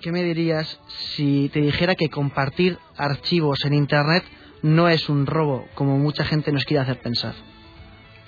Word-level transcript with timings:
¿qué 0.00 0.12
me 0.12 0.22
dirías 0.22 0.80
si 1.14 1.50
te 1.52 1.60
dijera 1.60 1.94
que 1.94 2.08
compartir 2.08 2.78
archivos 2.96 3.64
en 3.64 3.74
Internet 3.74 4.24
no 4.62 4.88
es 4.88 5.08
un 5.08 5.26
robo, 5.26 5.66
como 5.74 5.98
mucha 5.98 6.24
gente 6.24 6.52
nos 6.52 6.64
quiere 6.64 6.82
hacer 6.82 7.00
pensar? 7.00 7.34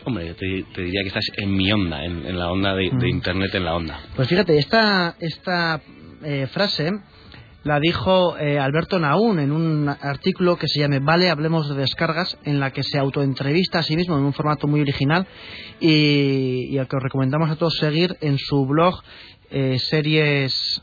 Hombre, 0.04 0.34
te, 0.34 0.46
diría 0.46 1.02
que 1.02 1.08
estás 1.08 1.26
en 1.36 1.54
mi 1.54 1.70
onda, 1.70 2.04
en, 2.04 2.36
la 2.36 2.50
onda 2.50 2.74
de, 2.74 2.90
mm. 2.90 3.04
Internet, 3.06 3.54
en 3.54 3.64
la 3.64 3.76
onda. 3.76 4.00
Pues 4.16 4.28
fíjate, 4.28 4.58
esta, 4.58 5.14
esta 5.20 5.80
eh, 6.24 6.48
frase 6.48 6.90
la 7.64 7.78
dijo 7.78 8.36
eh, 8.38 8.58
Alberto 8.58 8.98
Naún 8.98 9.38
en 9.38 9.52
un 9.52 9.88
artículo 9.88 10.56
que 10.56 10.66
se 10.66 10.80
llama 10.80 10.98
Vale, 11.00 11.30
hablemos 11.30 11.68
de 11.68 11.76
descargas, 11.76 12.36
en 12.44 12.58
la 12.58 12.72
que 12.72 12.82
se 12.82 12.98
autoentrevista 12.98 13.78
a 13.78 13.82
sí 13.84 13.94
mismo 13.94 14.18
en 14.18 14.24
un 14.24 14.32
formato 14.32 14.66
muy 14.66 14.80
original 14.80 15.26
y, 15.80 16.76
al 16.78 16.88
que 16.88 16.96
os 16.96 17.02
recomendamos 17.02 17.50
a 17.50 17.56
todos 17.56 17.76
seguir 17.76 18.16
en 18.20 18.38
su 18.38 18.66
blog 18.66 19.00
eh, 19.50 19.78
series 19.78 20.82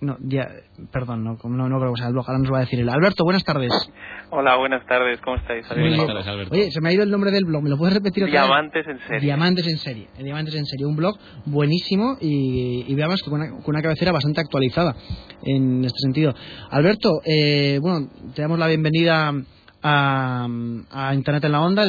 no, 0.00 0.18
ya, 0.20 0.48
perdón, 0.92 1.24
no, 1.24 1.38
no, 1.42 1.68
no 1.68 1.80
creo 1.80 1.94
que 1.94 1.98
sea 1.98 2.08
el 2.08 2.12
blog, 2.12 2.26
ahora 2.28 2.38
nos 2.40 2.52
va 2.52 2.58
a 2.58 2.60
decir 2.60 2.78
él. 2.80 2.88
Alberto, 2.88 3.24
buenas 3.24 3.44
tardes. 3.44 3.72
Hola, 4.30 4.56
buenas 4.56 4.84
tardes, 4.86 5.20
¿cómo 5.22 5.36
estáis? 5.36 5.66
Buenas 5.68 6.06
tardes, 6.06 6.26
Alberto. 6.26 6.54
Oye, 6.54 6.70
se 6.70 6.80
me 6.82 6.90
ha 6.90 6.92
ido 6.92 7.02
el 7.02 7.10
nombre 7.10 7.30
del 7.30 7.46
blog, 7.46 7.62
¿me 7.62 7.70
lo 7.70 7.78
puedes 7.78 7.94
repetir 7.94 8.24
otra 8.24 8.42
Diamantes 8.42 8.86
en 8.86 8.98
serie. 8.98 9.20
Diamantes 9.20 9.66
en 9.66 9.78
serie, 9.78 10.08
Diamantes 10.18 10.54
en 10.54 10.66
serie, 10.66 10.84
un 10.84 10.96
blog 10.96 11.16
buenísimo 11.46 12.18
y, 12.20 12.94
veamos 12.94 13.22
con 13.22 13.34
una, 13.34 13.48
con 13.50 13.74
una 13.74 13.82
cabecera 13.82 14.12
bastante 14.12 14.40
actualizada 14.40 14.94
en 15.42 15.84
este 15.84 15.98
sentido. 16.02 16.34
Alberto, 16.70 17.20
eh, 17.24 17.78
bueno, 17.80 18.10
te 18.34 18.42
damos 18.42 18.58
la 18.58 18.66
bienvenida 18.66 19.32
a, 19.88 21.14
Internet 21.14 21.44
en 21.44 21.52
la 21.52 21.60
Onda, 21.60 21.84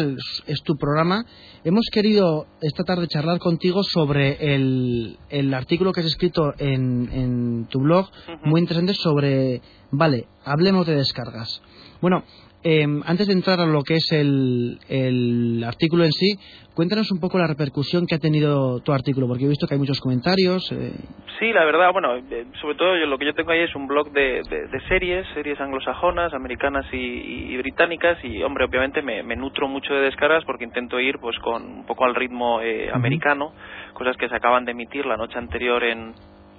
es 0.45 0.61
tu 0.63 0.75
programa. 0.77 1.25
Hemos 1.63 1.85
querido 1.91 2.45
esta 2.61 2.83
tarde 2.83 3.07
charlar 3.07 3.39
contigo 3.39 3.83
sobre 3.83 4.53
el, 4.53 5.17
el 5.29 5.53
artículo 5.53 5.91
que 5.91 6.01
has 6.01 6.05
escrito 6.05 6.53
en, 6.59 7.09
en 7.11 7.65
tu 7.65 7.79
blog, 7.79 8.09
muy 8.43 8.61
interesante 8.61 8.93
sobre, 8.93 9.61
vale, 9.91 10.27
hablemos 10.45 10.85
de 10.85 10.95
descargas. 10.95 11.61
Bueno, 11.99 12.23
Em, 12.69 13.01
antes 13.05 13.27
de 13.27 13.33
entrar 13.33 13.61
a 13.61 13.65
lo 13.65 13.81
que 13.81 13.93
es 13.93 14.11
el, 14.11 14.77
el, 14.89 15.63
artículo 15.63 16.03
en 16.03 16.11
sí, 16.11 16.35
cuéntanos 16.75 17.09
un 17.13 17.21
poco 17.21 17.37
la 17.37 17.47
repercusión 17.47 18.05
que 18.05 18.15
ha 18.15 18.19
tenido 18.19 18.81
tu 18.81 18.91
artículo, 18.91 19.25
porque 19.25 19.45
he 19.45 19.47
visto 19.47 19.67
que 19.67 19.75
hay 19.75 19.79
muchos 19.79 20.01
comentarios. 20.01 20.69
Eh. 20.73 20.91
Sí, 21.39 21.53
la 21.53 21.63
verdad, 21.63 21.93
bueno, 21.93 22.17
eh, 22.17 22.45
sobre 22.59 22.75
todo 22.75 22.93
lo 22.93 23.17
que 23.17 23.25
yo 23.27 23.33
tengo 23.33 23.51
ahí 23.51 23.61
es 23.61 23.73
un 23.73 23.87
blog 23.87 24.11
de, 24.11 24.41
de, 24.49 24.79
series, 24.89 25.25
series 25.33 25.57
anglosajonas, 25.61 26.33
americanas 26.33 26.85
y, 26.91 27.55
británicas, 27.55 28.17
y 28.21 28.43
hombre, 28.43 28.65
obviamente 28.65 29.01
me, 29.01 29.23
nutro 29.37 29.69
mucho 29.69 29.93
de 29.93 30.01
descargas 30.01 30.43
porque 30.43 30.65
intento 30.65 30.99
ir 30.99 31.19
pues 31.19 31.39
con 31.39 31.63
un 31.63 31.85
poco 31.85 32.03
al 32.03 32.15
ritmo 32.15 32.59
eh, 32.59 32.91
americano, 32.91 33.53
cosas 33.93 34.17
que 34.17 34.27
se 34.27 34.35
acaban 34.35 34.65
de 34.65 34.73
emitir 34.73 35.05
la 35.05 35.15
noche 35.15 35.37
anterior 35.37 35.85
en 35.85 36.15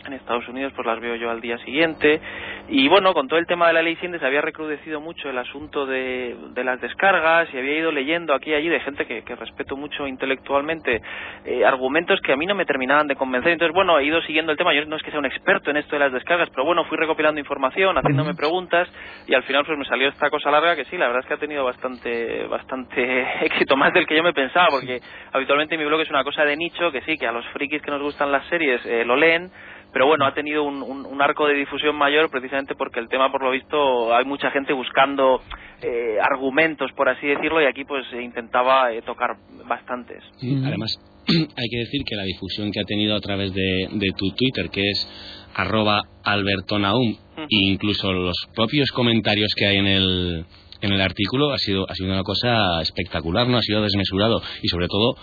en 0.08 0.14
Estados 0.14 0.48
Unidos 0.48 0.72
pues 0.74 0.86
las 0.86 1.00
veo 1.00 1.14
yo 1.14 1.30
al 1.30 1.40
día 1.40 1.56
siguiente. 1.58 2.20
Y 2.68 2.88
bueno 2.88 3.14
con 3.14 3.28
todo 3.28 3.38
el 3.38 3.46
tema 3.46 3.68
de 3.68 3.74
la 3.74 3.82
ley 3.82 3.96
Sinde 3.96 4.18
se 4.18 4.26
había 4.26 4.40
recrudecido 4.40 5.00
mucho 5.00 5.30
el 5.30 5.38
asunto 5.38 5.86
de, 5.86 6.36
de 6.50 6.64
las 6.64 6.80
descargas 6.80 7.48
y 7.54 7.58
había 7.58 7.78
ido 7.78 7.92
leyendo 7.92 8.34
aquí 8.34 8.50
y 8.50 8.54
allí 8.54 8.68
de 8.68 8.80
gente 8.80 9.06
que, 9.06 9.22
que 9.22 9.36
respeto 9.36 9.76
mucho 9.76 10.06
intelectualmente 10.06 11.00
eh, 11.44 11.64
argumentos 11.64 12.20
que 12.20 12.32
a 12.32 12.36
mí 12.36 12.46
no 12.46 12.54
me 12.54 12.66
terminaban 12.66 13.06
de 13.06 13.16
convencer. 13.16 13.52
Entonces 13.52 13.74
bueno 13.74 13.98
he 13.98 14.04
ido 14.04 14.20
siguiendo 14.22 14.52
el 14.52 14.58
tema. 14.58 14.74
Yo 14.74 14.84
no 14.86 14.96
es 14.96 15.02
que 15.02 15.10
sea 15.10 15.20
un 15.20 15.26
experto 15.26 15.70
en 15.70 15.76
esto 15.76 15.92
de 15.92 16.00
las 16.00 16.12
descargas 16.12 16.48
pero 16.50 16.64
bueno 16.64 16.84
fui 16.84 16.98
recopilando 16.98 17.38
información 17.38 17.96
haciéndome 17.96 18.34
preguntas 18.34 18.88
y 19.26 19.34
al 19.34 19.42
final 19.44 19.64
pues 19.64 19.78
me 19.78 19.84
salió 19.84 20.08
esta 20.08 20.30
cosa 20.30 20.50
larga 20.50 20.74
que 20.74 20.84
sí 20.86 20.96
la 20.96 21.06
verdad 21.06 21.20
es 21.22 21.26
que 21.26 21.34
ha 21.34 21.38
tenido 21.38 21.64
bastante 21.64 22.46
bastante 22.46 23.26
éxito 23.44 23.76
más 23.76 23.92
del 23.92 24.06
que 24.06 24.16
yo 24.16 24.22
me 24.22 24.32
pensaba 24.32 24.68
porque 24.70 25.00
habitualmente 25.32 25.76
mi 25.76 25.84
blog 25.84 26.00
es 26.00 26.10
una 26.10 26.24
cosa 26.24 26.44
de 26.44 26.56
nicho 26.56 26.90
que 26.90 27.02
sí 27.02 27.16
que 27.16 27.26
a 27.26 27.32
los 27.32 27.46
frikis 27.48 27.82
que 27.82 27.90
nos 27.90 28.02
gustan 28.02 28.32
las 28.32 28.46
series 28.48 28.84
eh, 28.86 29.04
lo 29.04 29.16
leen 29.16 29.50
pero 29.92 30.06
bueno, 30.06 30.26
ha 30.26 30.34
tenido 30.34 30.64
un, 30.64 31.20
arco 31.20 31.46
de 31.46 31.54
difusión 31.54 31.96
mayor 31.96 32.30
precisamente 32.30 32.74
porque 32.76 33.00
el 33.00 33.08
tema, 33.08 33.32
por 33.32 33.42
lo 33.42 33.50
visto, 33.50 34.14
hay 34.14 34.24
mucha 34.24 34.50
gente 34.50 34.72
buscando 34.72 35.42
eh, 35.82 36.16
argumentos, 36.20 36.92
por 36.92 37.08
así 37.08 37.26
decirlo, 37.26 37.60
y 37.60 37.66
aquí 37.66 37.84
pues 37.84 38.04
intentaba 38.12 38.92
eh, 38.92 39.02
tocar 39.02 39.36
bastantes. 39.66 40.22
además, 40.64 40.96
hay 41.28 41.68
que 41.68 41.78
decir 41.78 42.02
que 42.06 42.16
la 42.16 42.22
difusión 42.22 42.70
que 42.70 42.80
ha 42.80 42.84
tenido 42.84 43.16
a 43.16 43.20
través 43.20 43.52
de, 43.52 43.88
tu 44.16 44.30
Twitter, 44.30 44.70
que 44.70 44.82
es 44.82 45.48
arroba 45.54 46.02
albertonaum, 46.22 47.16
e 47.36 47.70
incluso 47.70 48.12
los 48.12 48.36
propios 48.54 48.90
comentarios 48.90 49.52
que 49.56 49.66
hay 49.66 49.78
en 49.78 49.86
el, 49.86 50.44
en 50.80 50.92
el 50.92 51.00
artículo 51.00 51.52
ha 51.52 51.58
sido, 51.58 51.88
ha 51.88 51.94
sido 51.94 52.12
una 52.12 52.22
cosa 52.22 52.80
espectacular, 52.82 53.48
no 53.48 53.56
ha 53.58 53.62
sido 53.62 53.82
desmesurado. 53.82 54.40
Y 54.62 54.68
sobre 54.68 54.86
todo 54.86 55.16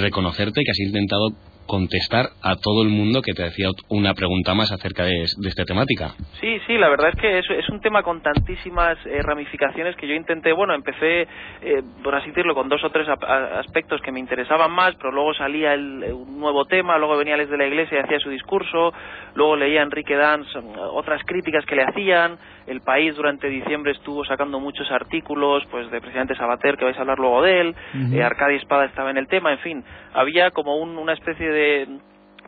reconocerte 0.00 0.62
que 0.64 0.70
has 0.70 0.80
intentado 0.80 1.28
contestar 1.66 2.26
a 2.42 2.56
todo 2.56 2.82
el 2.82 2.88
mundo 2.88 3.22
que 3.22 3.32
te 3.32 3.42
decía 3.42 3.68
una 3.88 4.14
pregunta 4.14 4.54
más 4.54 4.72
acerca 4.72 5.04
de, 5.04 5.22
esta 5.22 5.64
temática. 5.64 6.14
Sí, 6.40 6.58
sí, 6.66 6.78
la 6.78 6.88
verdad 6.88 7.10
es 7.10 7.20
que 7.20 7.38
es, 7.38 7.68
un 7.68 7.80
tema 7.80 8.02
con 8.02 8.22
tantísimas 8.22 8.96
eh, 9.06 9.20
ramificaciones 9.22 9.96
que 9.96 10.06
yo 10.06 10.14
intenté, 10.14 10.52
bueno, 10.52 10.74
empecé, 10.74 11.22
eh, 11.22 11.82
por 12.02 12.14
así 12.14 12.28
decirlo, 12.28 12.54
con 12.54 12.68
dos 12.68 12.82
o 12.84 12.90
tres 12.90 13.06
aspectos 13.08 14.00
que 14.02 14.12
me 14.12 14.20
interesaban 14.20 14.70
más, 14.70 14.94
pero 14.96 15.12
luego 15.12 15.34
salía 15.34 15.74
el, 15.74 16.04
un 16.12 16.38
nuevo 16.40 16.64
tema, 16.64 16.98
luego 16.98 17.16
venía 17.16 17.36
Les 17.36 17.50
de 17.50 17.58
la 17.58 17.66
Iglesia 17.66 17.98
y 17.98 18.04
hacía 18.04 18.18
su 18.20 18.30
discurso, 18.30 18.92
luego 19.34 19.56
leía 19.56 19.80
a 19.80 19.84
Enrique 19.84 20.16
Danz 20.16 20.46
otras 20.92 21.22
críticas 21.26 21.64
que 21.66 21.76
le 21.76 21.82
hacían, 21.82 22.38
el 22.66 22.80
país 22.80 23.14
durante 23.14 23.48
diciembre 23.48 23.92
estuvo 23.92 24.24
sacando 24.24 24.60
muchos 24.60 24.90
artículos, 24.90 25.64
pues 25.70 25.90
de 25.90 26.00
presidente 26.00 26.34
Sabater, 26.34 26.76
que 26.76 26.84
vais 26.84 26.96
a 26.96 27.00
hablar 27.00 27.18
luego 27.18 27.42
de 27.42 27.60
él, 27.60 27.74
uh 27.94 28.22
Arcadia 28.24 28.56
Espada 28.56 28.86
estaba 28.86 29.10
en 29.10 29.18
el 29.18 29.28
tema, 29.28 29.52
en 29.52 29.58
fin, 29.58 29.84
había 30.12 30.50
como 30.50 30.76
una 30.76 31.12
especie 31.12 31.48
de 31.50 31.86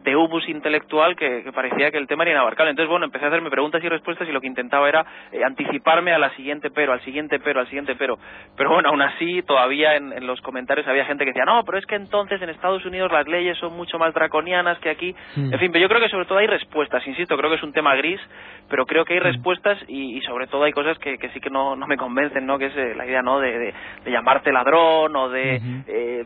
de 0.03 0.17
ubus 0.17 0.49
intelectual 0.49 1.17
que, 1.17 1.51
parecía 1.55 1.91
que 1.91 1.99
el 1.99 2.07
tema 2.07 2.25
era 2.25 2.33
inabarcable. 2.33 2.71
Entonces, 2.71 2.91
bueno, 2.91 3.07
empecé 3.07 3.25
a 3.25 3.29
hacerme 3.29 3.51
preguntas 3.51 3.83
y 3.83 3.89
respuestas 3.89 4.29
y 4.29 4.33
lo 4.33 4.41
que 4.41 4.47
intentaba 4.47 4.89
era 4.89 5.05
eh, 5.33 5.45
anticiparme 5.45 6.13
a 6.13 6.19
la 6.19 6.35
siguiente 6.37 6.71
pero, 6.71 6.93
al 6.93 7.01
siguiente 7.03 7.39
pero, 7.39 7.61
al 7.61 7.67
siguiente 7.67 7.95
pero. 7.97 8.19
Pero 8.57 8.71
bueno, 8.71 8.91
aún 8.91 9.03
así, 9.03 9.43
todavía 9.43 9.97
en, 9.97 10.27
los 10.27 10.41
comentarios 10.41 10.87
había 10.87 11.05
gente 11.05 11.25
que 11.25 11.31
decía, 11.31 11.45
no, 11.45 11.63
pero 11.65 11.79
es 11.79 11.87
que 11.87 11.95
entonces 11.95 12.41
en 12.43 12.51
Estados 12.51 12.85
Unidos 12.85 13.11
las 13.13 13.27
leyes 13.27 13.57
son 13.59 13.77
mucho 13.77 13.99
más 13.99 14.15
draconianas 14.15 14.79
que 14.79 14.91
aquí. 14.91 15.15
Mm. 15.37 15.53
En 15.53 15.59
fin, 15.59 15.73
pero 15.73 15.83
yo 15.83 15.89
creo 15.89 16.01
que 16.01 16.09
sobre 16.09 16.27
todo 16.27 16.39
hay 16.39 16.47
respuestas, 16.47 17.07
insisto, 17.07 17.37
creo 17.37 17.51
que 17.51 17.57
es 17.57 17.63
un 17.63 17.73
tema 17.73 17.95
gris, 17.97 18.21
pero 18.69 18.87
creo 18.87 19.05
que 19.05 19.15
hay 19.15 19.21
mm. 19.21 19.25
respuestas 19.25 19.79
y, 19.89 20.21
sobre 20.23 20.47
todo 20.47 20.65
hay 20.65 20.73
cosas 20.73 20.99
que, 20.99 21.17
sí 21.33 21.41
que 21.41 21.51
no, 21.51 21.77
no 21.77 21.87
me 21.87 21.97
convencen, 21.97 22.45
¿no? 22.45 22.59
Que 22.59 22.67
es 22.67 22.77
eh, 22.77 22.95
la 22.95 23.07
idea, 23.07 23.23
¿no? 23.23 23.41
De, 23.41 23.73
llamarte 24.07 24.53
ladrón 24.53 25.15
o 25.17 25.29
de 25.29 25.61
eh, 25.87 26.25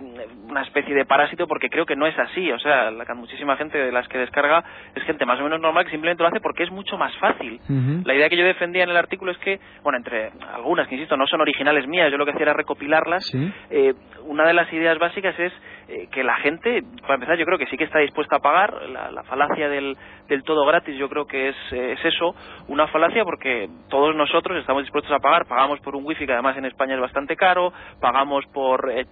una 0.48 0.62
especie 0.62 0.94
de 0.94 1.04
parásito, 1.04 1.46
porque 1.46 1.68
creo 1.68 1.86
que 1.86 1.96
no 1.96 2.06
es 2.06 2.18
así. 2.18 2.50
O 2.50 2.58
sea, 2.58 2.90
la, 2.90 3.04
muchísima 3.14 3.56
gente 3.56 3.61
de 3.70 3.92
las 3.92 4.08
que 4.08 4.18
descarga 4.18 4.64
es 4.94 5.02
gente 5.04 5.26
más 5.26 5.38
o 5.40 5.44
menos 5.44 5.60
normal 5.60 5.84
que 5.84 5.90
simplemente 5.90 6.22
lo 6.22 6.28
hace 6.28 6.40
porque 6.40 6.64
es 6.64 6.70
mucho 6.70 6.96
más 6.98 7.14
fácil. 7.16 7.60
La 8.04 8.14
idea 8.14 8.28
que 8.28 8.36
yo 8.36 8.44
defendía 8.44 8.84
en 8.84 8.90
el 8.90 8.96
artículo 8.96 9.32
es 9.32 9.38
que, 9.38 9.60
bueno, 9.82 9.98
entre 9.98 10.30
algunas 10.54 10.88
que 10.88 10.94
insisto 10.94 11.16
no 11.16 11.26
son 11.26 11.40
originales 11.40 11.86
mías, 11.86 12.10
yo 12.10 12.18
lo 12.18 12.24
que 12.24 12.32
hacía 12.32 12.44
era 12.44 12.54
recopilarlas, 12.54 13.32
eh, 13.70 13.94
una 14.24 14.46
de 14.46 14.54
las 14.54 14.72
ideas 14.72 14.98
básicas 14.98 15.38
es 15.38 15.52
eh, 15.88 16.08
que 16.10 16.22
la 16.22 16.36
gente, 16.36 16.82
para 17.02 17.14
empezar, 17.14 17.36
yo 17.36 17.44
creo 17.44 17.58
que 17.58 17.66
sí 17.66 17.76
que 17.76 17.84
está 17.84 17.98
dispuesta 17.98 18.36
a 18.36 18.40
pagar, 18.40 18.72
la, 18.88 19.22
falacia 19.24 19.68
del, 19.68 19.96
del, 20.28 20.42
todo 20.42 20.64
gratis 20.64 20.96
yo 20.96 21.08
creo 21.08 21.26
que 21.26 21.50
es, 21.50 21.56
eh, 21.72 21.92
es 21.92 22.04
eso, 22.04 22.34
una 22.68 22.86
falacia 22.88 23.24
porque 23.24 23.68
todos 23.88 24.14
nosotros 24.14 24.58
estamos 24.58 24.84
dispuestos 24.84 25.12
a 25.12 25.18
pagar, 25.18 25.46
pagamos 25.46 25.80
por 25.80 25.96
un 25.96 26.04
wifi 26.04 26.26
que 26.26 26.32
además 26.32 26.56
en 26.56 26.66
España 26.66 26.94
es 26.94 27.00
bastante 27.00 27.36
caro, 27.36 27.72
pagamos 28.00 28.44
por 28.54 28.90
eh, 28.90 29.06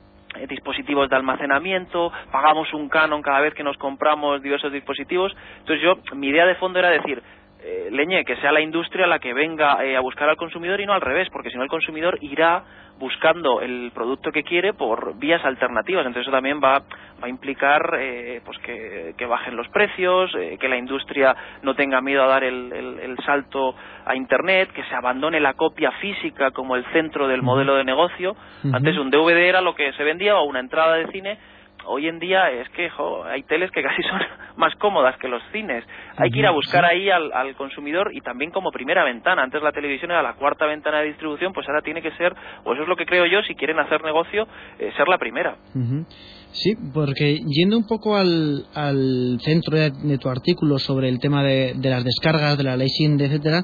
dispositivos 0.48 1.08
de 1.08 1.16
almacenamiento, 1.16 2.12
pagamos 2.30 2.72
un 2.72 2.88
canon 2.88 3.22
cada 3.22 3.40
vez 3.40 3.54
que 3.54 3.64
nos 3.64 3.76
compramos 3.76 4.42
diversos 4.42 4.72
dispositivos. 4.72 5.36
Entonces 5.58 5.82
yo, 5.82 5.98
mi 6.16 6.28
idea 6.28 6.46
de 6.46 6.54
fondo 6.56 6.78
era 6.78 6.90
decir, 6.90 7.22
eh, 7.62 7.88
leñe, 7.90 8.24
que 8.24 8.36
sea 8.36 8.52
la 8.52 8.60
industria 8.60 9.06
la 9.06 9.18
que 9.18 9.34
venga 9.34 9.84
eh, 9.84 9.96
a 9.96 10.00
buscar 10.00 10.28
al 10.28 10.36
consumidor 10.36 10.80
y 10.80 10.86
no 10.86 10.92
al 10.92 11.00
revés, 11.00 11.28
porque 11.30 11.50
si 11.50 11.56
no 11.56 11.62
el 11.62 11.68
consumidor 11.68 12.18
irá 12.22 12.64
buscando 12.98 13.60
el 13.60 13.92
producto 13.94 14.30
que 14.30 14.42
quiere 14.42 14.72
por 14.72 15.18
vías 15.18 15.44
alternativas. 15.44 16.06
Entonces 16.06 16.22
eso 16.22 16.30
también 16.30 16.60
va, 16.62 16.80
va 16.80 17.26
a 17.26 17.28
implicar 17.28 17.96
eh, 17.98 18.40
pues 18.44 18.58
que, 18.58 19.26
bajen 19.26 19.56
los 19.56 19.68
precios, 19.68 20.32
que 20.32 20.68
la 20.68 20.76
industria 20.76 21.34
no 21.62 21.74
tenga 21.74 22.00
miedo 22.00 22.22
a 22.24 22.26
dar 22.26 22.44
el, 22.44 22.72
el, 22.72 23.16
salto 23.24 23.74
a 24.04 24.16
Internet, 24.16 24.70
que 24.72 24.84
se 24.84 24.94
abandone 24.94 25.40
la 25.40 25.54
copia 25.54 25.92
física 25.92 26.50
como 26.50 26.76
el 26.76 26.84
centro 26.92 27.28
del 27.28 27.42
modelo 27.42 27.76
de 27.76 27.84
negocio. 27.84 28.36
Antes 28.72 28.98
un 28.98 29.10
DVD 29.10 29.48
era 29.48 29.60
lo 29.60 29.74
que 29.74 29.92
se 29.92 30.04
vendía 30.04 30.36
o 30.36 30.44
una 30.44 30.60
entrada 30.60 30.96
de 30.96 31.06
cine 31.12 31.38
hoy 31.86 32.08
en 32.08 32.18
día 32.18 32.50
es 32.50 32.68
que 32.70 32.90
hay 33.30 33.42
teles 33.44 33.70
que 33.70 33.82
casi 33.82 34.02
son 34.08 34.20
más 34.56 34.74
cómodas 34.76 35.16
que 35.18 35.28
los 35.28 35.42
cines. 35.52 35.84
Hay 36.16 36.30
que 36.30 36.38
ir 36.38 36.46
a 36.46 36.50
buscar 36.50 36.84
ahí 36.84 37.10
al, 37.10 37.54
consumidor 37.56 38.10
y 38.14 38.20
también 38.20 38.50
como 38.50 38.70
primera 38.70 39.04
ventana. 39.04 39.42
Antes 39.42 39.62
la 39.62 39.72
televisión 39.72 40.10
era 40.10 40.22
la 40.22 40.34
cuarta 40.34 40.66
ventana 40.66 41.00
de 41.00 41.08
distribución, 41.08 41.52
pues 41.52 41.66
ahora 41.68 41.82
tiene 41.82 42.02
que 42.02 42.12
ser, 42.12 42.34
o 42.64 42.72
eso 42.72 42.82
es 42.82 42.88
lo 42.88 42.96
que 42.96 43.06
creo 43.06 43.26
yo, 43.26 43.42
si 43.42 43.54
quieren 43.54 43.78
hacer 43.78 44.02
negocio, 44.02 44.46
eh, 44.78 44.92
ser 44.96 45.08
la 45.08 45.18
primera. 45.18 45.56
Sí, 46.52 46.74
porque 46.92 47.38
yendo 47.46 47.76
un 47.76 47.86
poco 47.86 48.16
al, 48.16 48.64
centro 49.40 49.76
de, 49.76 50.18
tu 50.18 50.28
artículo 50.28 50.78
sobre 50.78 51.08
el 51.08 51.18
tema 51.18 51.42
de, 51.42 51.74
las 51.82 52.04
descargas, 52.04 52.58
de 52.58 52.64
la 52.64 52.76
ley 52.76 52.88
SIND, 52.88 53.20
etcétera, 53.20 53.62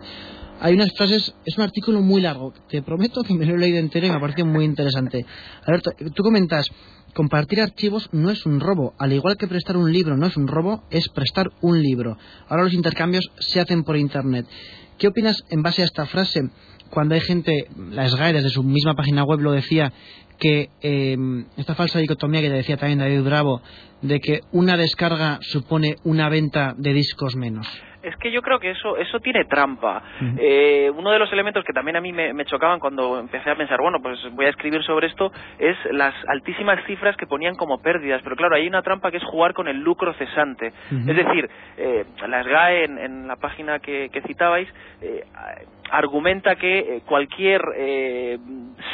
hay 0.61 0.75
unas 0.75 0.91
frases, 0.97 1.35
es 1.45 1.59
un 1.59 1.65
artículo 1.65 2.01
muy 2.01 2.23
largo, 2.23 2.53
te 2.69 2.83
prometo 2.83 3.23
que 3.23 3.35
me 3.35 3.45
lo 3.45 3.55
he 3.55 3.59
leído 3.59 3.79
entero 3.79 4.07
y 4.07 4.11
me 4.11 4.17
ha 4.17 4.21
parecido 4.21 4.47
muy 4.47 4.65
interesante. 4.65 5.25
Alberto, 5.67 5.91
tú 6.15 6.23
comentas 6.23 6.71
compartir 7.17 7.63
archivos 7.63 8.11
no 8.13 8.31
es 8.31 8.45
un 8.45 8.61
robo. 8.61 8.95
Al 8.99 9.15
igual 9.15 9.39
que 9.39 9.49
prestar 9.49 9.79
un 9.79 9.91
libro 9.91 10.19
no 10.19 10.27
es 10.27 10.37
un 10.37 10.47
robo, 10.47 10.85
es 10.91 11.09
prestar 11.09 11.51
un 11.63 11.81
libro. 11.83 12.19
Ahora 12.47 12.65
los 12.65 12.75
intercambios 12.75 13.25
se 13.39 13.59
hacen 13.59 13.85
por 13.85 13.97
Internet. 13.97 14.47
¿Qué 14.99 15.09
opinas 15.09 15.43
en 15.49 15.63
base 15.63 15.81
a 15.81 15.87
esta 15.87 16.05
frase? 16.05 16.51
Cuando 16.91 17.15
hay 17.15 17.23
gente, 17.23 17.69
la 17.91 18.07
SGAE 18.07 18.35
desde 18.35 18.51
su 18.51 18.63
misma 18.63 18.95
página 18.95 19.25
web 19.25 19.41
lo 19.41 19.53
decía, 19.53 19.95
que 20.39 20.69
eh, 20.83 21.17
esta 21.57 21.75
falsa 21.75 21.99
dicotomía 21.99 22.43
que 22.43 22.51
te 22.51 22.57
decía 22.57 22.77
también 22.77 22.99
David 22.99 23.23
Bravo, 23.23 23.63
de 24.03 24.21
que 24.21 24.41
una 24.53 24.77
descarga 24.77 25.39
supone 25.41 25.97
una 26.05 26.29
venta 26.29 26.75
de 26.77 26.93
discos 26.93 27.35
menos 27.35 27.67
es 28.09 28.17
que 28.17 28.31
yo 28.31 28.43
creo 28.43 28.59
que 28.59 28.71
eso 28.71 28.97
eso 28.97 29.21
tiene 29.21 29.45
trampa. 29.45 30.03
eh, 30.39 30.91
uno 30.95 31.11
de 31.11 31.19
los 31.19 31.33
elementos 31.33 31.65
que 31.65 31.73
también 31.73 31.97
a 31.97 32.01
mí 32.01 32.13
me, 32.13 32.45
chocaban 32.45 32.79
cuando 32.79 33.19
empecé 33.19 33.51
a 33.51 33.57
pensar, 33.57 33.81
bueno, 33.81 33.99
pues 34.01 34.19
voy 34.33 34.47
a 34.47 34.51
escribir 34.51 34.83
sobre 34.85 35.09
esto, 35.09 35.33
es 35.59 35.77
las 35.91 36.15
altísimas 36.29 36.85
cifras 36.87 37.17
que 37.17 37.27
ponían 37.27 37.57
como 37.57 37.83
pérdidas. 37.83 38.23
Pero 38.23 38.37
claro, 38.37 38.55
hay 38.55 38.67
una 38.67 38.83
trampa 38.83 39.11
que 39.11 39.17
es 39.17 39.25
jugar 39.25 39.53
con 39.53 39.69
el 39.69 39.79
lucro 39.79 40.15
cesante. 40.15 40.73
Es 40.91 41.17
decir, 41.17 41.49
eh, 41.77 42.05
la 42.27 42.43
SGAE 42.43 42.85
en, 42.85 43.27
la 43.27 43.37
página 43.37 43.79
que, 43.81 44.11
citabais 44.27 44.69
eh, 45.01 45.25
argumenta 45.91 46.57
que 46.57 46.79
eh, 46.79 47.03
cualquier 47.07 47.63
eh, 47.77 48.39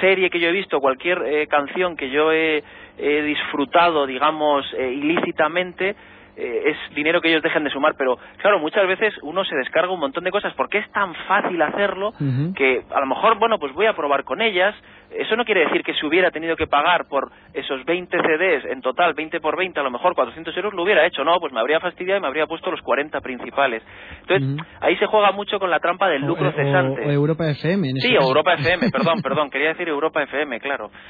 serie 0.01 0.31
que 0.31 0.41
yo 0.41 0.49
he 0.49 0.53
visto, 0.53 0.81
cualquier 0.81 1.23
eh, 1.23 1.47
canción 1.47 1.97
que 1.97 2.11
yo 2.11 2.33
he, 2.33 2.63
he 2.99 3.23
disfrutado, 3.23 4.07
digamos, 4.07 4.67
ilícitamente, 4.79 5.97
eh, 6.37 6.63
es 6.67 6.95
dinero 6.95 7.21
que 7.21 7.29
ellos 7.29 7.43
dejen 7.43 7.65
de 7.65 7.71
sumar, 7.71 7.95
pero 7.97 8.19
claro, 8.39 8.59
muchas 8.59 8.87
veces 8.87 9.15
uno 9.23 9.45
se 9.45 9.55
descarga 9.57 9.93
un 9.93 10.01
montón 10.01 10.25
de 10.25 10.31
cosas 10.31 10.55
porque 10.55 10.79
es 10.79 10.91
tan 10.93 11.15
fácil 11.27 11.61
hacerlo 11.61 12.13
que 12.57 12.83
a 12.91 13.01
lo 13.01 13.07
mejor, 13.07 13.39
bueno, 13.39 13.59
pues 13.59 13.73
voy 13.75 13.87
a 13.87 13.95
probar 13.95 14.25
con 14.25 14.41
ellas. 14.41 14.75
Eso 15.17 15.37
no 15.37 15.45
quiere 15.45 15.65
decir 15.67 15.83
que 15.83 15.95
si 15.95 16.07
hubiera 16.07 16.31
tenido 16.31 16.57
que 16.57 16.67
pagar 16.67 17.07
por 17.09 17.31
esos 17.53 17.85
20 17.85 18.17
CDs 18.17 18.65
en 18.67 18.81
total, 18.81 19.15
20 19.15 19.41
por 19.41 19.57
20, 19.57 19.79
a 19.79 19.83
lo 19.83 19.91
mejor 19.91 20.15
400 20.15 20.57
euros, 20.57 20.75
lo 20.75 20.83
hubiera 20.83 21.07
hecho, 21.07 21.25
no, 21.25 21.39
pues 21.41 21.53
me 21.53 21.61
habría 21.61 21.81
fastidiado 21.81 22.19
y 22.19 22.23
me 22.23 22.29
habría 22.29 22.47
puesto 22.47 22.71
los 22.71 22.81
40 22.83 23.21
principales. 23.21 23.83
Entonces, 24.21 24.67
ahí 24.81 24.97
se 24.97 25.07
juega 25.07 25.33
mucho 25.33 25.59
con 25.59 25.71
la 25.71 25.81
trampa 25.81 26.09
del 26.09 26.23
lucro 26.23 26.53
cesante. 26.53 27.07
O, 27.07 27.11
Europa 27.11 27.49
FM. 27.51 27.89
En 27.89 27.97
sí, 27.97 28.15
Europa 28.15 28.55
FM, 28.55 28.91
perdón, 28.93 29.23
perdón, 29.23 29.51
quería 29.51 29.69
decir 29.69 29.89
Europa 29.89 30.23
FM, 30.23 30.61
claro. 30.61 30.91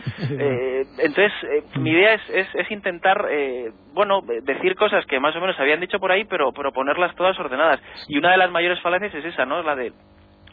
Eh, 0.42 0.82
entonces, 0.98 1.32
eh, 1.44 1.62
mi 1.78 1.90
idea 1.90 2.14
es, 2.14 2.30
es, 2.30 2.48
es 2.54 2.70
intentar, 2.70 3.28
bueno, 3.92 4.20
decir 4.42 4.74
cosas 4.76 5.04
que 5.06 5.20
más 5.20 5.36
o 5.36 5.40
menos 5.40 5.58
habían 5.60 5.80
dicho 5.80 5.98
por 5.98 6.10
ahí, 6.10 6.24
pero, 6.24 6.52
pero 6.52 6.72
ponerlas 6.72 7.14
todas 7.16 7.38
ordenadas. 7.38 7.80
Y 8.08 8.18
una 8.18 8.32
de 8.32 8.38
las 8.38 8.50
mayores 8.50 8.80
falacias 8.80 9.14
es 9.14 9.24
esa, 9.26 9.44
¿no? 9.44 9.62
La 9.62 9.76
de 9.76 9.92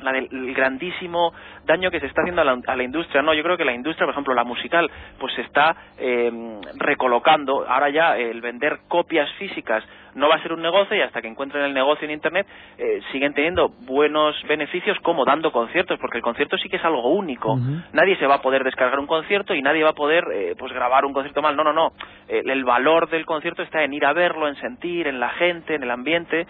la 0.02 0.12
del 0.12 0.54
grandísimo 0.54 1.34
daño 1.66 1.92
que 1.92 2.00
se 2.00 2.08
está 2.08 2.22
haciendo 2.22 2.42
a 2.42 2.76
la, 2.76 2.84
industria. 2.84 3.22
No, 3.22 3.34
yo 3.34 3.44
creo 3.44 3.58
que 3.58 3.66
la 3.66 3.74
industria, 3.74 4.06
por 4.06 4.14
ejemplo, 4.14 4.34
la 4.34 4.44
musical, 4.44 4.90
pues 5.20 5.34
se 5.34 5.42
está 5.42 5.76
eh, 5.98 6.32
recolocando. 6.76 7.66
Ahora 7.68 7.90
ya 7.90 8.18
el 8.18 8.42
vender 8.42 8.80
copias 8.88 9.30
físicas 9.34 9.84
no 10.16 10.30
va 10.30 10.36
a 10.36 10.42
ser 10.42 10.54
un 10.54 10.62
negocio 10.62 10.96
y 10.96 11.02
hasta 11.02 11.22
que 11.22 11.28
encuentren 11.28 11.64
el 11.64 11.74
negocio 11.74 12.06
en 12.06 12.12
Internet 12.12 12.48
eh, 12.78 13.00
siguen 13.12 13.34
teniendo 13.34 13.70
buenos 13.82 14.36
beneficios 14.48 14.98
como 15.02 15.26
dando 15.26 15.52
conciertos, 15.52 16.00
porque 16.00 16.18
el 16.18 16.24
concierto 16.24 16.58
sí 16.58 16.70
que 16.70 16.78
es 16.78 16.86
algo 16.86 17.10
único. 17.10 17.58
Nadie 17.94 18.18
se 18.18 18.28
va 18.28 18.36
a 18.36 18.42
poder 18.42 18.64
descargar 18.64 19.00
un 19.00 19.08
concierto 19.08 19.54
y 19.54 19.62
nadie 19.62 19.84
va 19.84 19.92
a 19.92 19.94
poder 19.94 20.24
eh, 20.32 20.56
pues 20.58 20.74
grabar 20.74 21.06
un 21.06 21.14
concierto 21.14 21.42
mal. 21.42 21.56
No, 21.56 21.64
no, 21.64 21.74
no. 21.74 21.94
el 22.28 22.64
valor 22.64 23.10
del 23.10 23.26
concierto 23.26 23.64
está 23.64 23.84
en 23.84 23.94
ir 23.94 24.06
a 24.06 24.14
verlo, 24.14 24.48
en 24.48 24.56
sentir, 24.56 25.08
en 25.08 25.20
la 25.20 25.30
gente, 25.30 25.76
en 25.76 25.84
el 25.84 25.92
ambiente. 25.92 26.46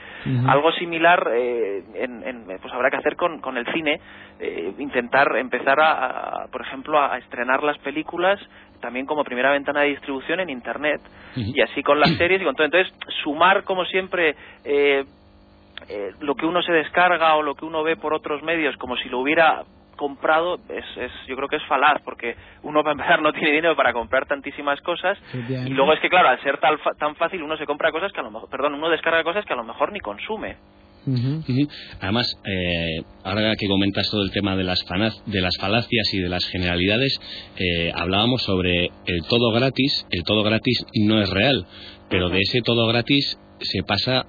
Algo 0.47 0.71
similar 0.73 1.29
en, 1.33 2.45
pues 2.61 2.73
habrá 2.73 2.89
que 2.89 2.97
hacer 2.97 3.15
con, 3.15 3.39
con, 3.39 3.57
el 3.57 3.65
cine, 3.73 3.99
eh, 4.39 4.73
intentar 4.77 5.35
empezar 5.37 5.79
a, 5.79 6.47
por 6.51 6.61
ejemplo, 6.61 6.99
a, 6.99 7.17
estrenar 7.17 7.63
las 7.63 7.77
películas 7.79 8.39
también 8.79 9.05
como 9.05 9.23
primera 9.23 9.51
ventana 9.51 9.81
de 9.81 9.89
distribución 9.89 10.39
en 10.39 10.49
Internet. 10.49 11.01
Y 11.35 11.61
así 11.61 11.83
con 11.83 11.99
las 11.99 12.09
series 12.17 12.41
y 12.41 12.45
con 12.45 12.55
todo. 12.55 12.65
Entonces, 12.65 12.93
sumar 13.23 13.63
como 13.63 13.85
siempre 13.85 14.35
eh, 14.65 15.05
eh, 15.87 16.11
lo 16.19 16.35
que 16.35 16.45
uno 16.45 16.61
se 16.61 16.73
descarga 16.73 17.35
o 17.35 17.43
lo 17.43 17.55
que 17.55 17.65
uno 17.65 17.83
ve 17.83 17.95
por 17.95 18.13
otros 18.13 18.43
medios 18.43 18.75
como 18.77 18.97
si 18.97 19.09
lo 19.09 19.19
hubiera 19.19 19.63
comprado 19.95 20.55
es, 20.69 20.85
es, 20.97 21.11
yo 21.27 21.35
creo 21.35 21.49
que 21.49 21.57
es 21.57 21.65
falaz 21.65 22.01
porque 22.03 22.35
uno 22.63 22.83
para 22.83 22.93
empezar 22.93 23.21
no 23.21 23.33
tiene 23.33 23.51
dinero 23.51 23.75
para 23.75 23.93
comprar 23.93 24.25
tantísimas 24.25 24.81
cosas. 24.81 25.17
Y 25.33 25.69
luego 25.69 25.93
es 25.93 25.99
que 25.99 26.09
claro 26.09 26.29
al 26.29 26.41
ser 26.41 26.57
tan, 26.57 26.77
tan 26.97 27.15
fácil 27.15 27.43
uno 27.43 27.57
se 27.57 27.65
compra 27.65 27.91
cosas 27.91 28.11
que 28.11 28.19
a 28.19 28.23
lo 28.23 28.31
mejor 28.31 28.49
perdón 28.49 28.73
uno 28.73 28.89
descarga 28.89 29.23
cosas 29.23 29.45
que 29.45 29.53
a 29.53 29.57
lo 29.57 29.63
mejor 29.63 29.91
ni 29.91 29.99
consume 29.99 30.57
Además, 31.99 32.27
eh, 32.45 33.01
ahora 33.23 33.55
que 33.55 33.67
comentas 33.67 34.09
todo 34.09 34.23
el 34.23 34.31
tema 34.31 34.55
de 34.55 34.63
las, 34.63 34.79
de 35.25 35.41
las 35.41 35.57
falacias 35.57 36.13
y 36.13 36.19
de 36.19 36.29
las 36.29 36.45
generalidades, 36.45 37.19
eh, 37.57 37.91
hablábamos 37.93 38.43
sobre 38.43 38.85
el 39.05 39.23
todo 39.27 39.51
gratis. 39.51 40.05
El 40.11 40.23
todo 40.23 40.43
gratis 40.43 40.85
no 41.05 41.21
es 41.21 41.29
real, 41.29 41.65
pero 42.09 42.29
de 42.29 42.39
ese 42.39 42.61
todo 42.61 42.87
gratis 42.87 43.37
se 43.59 43.83
pasa 43.83 44.25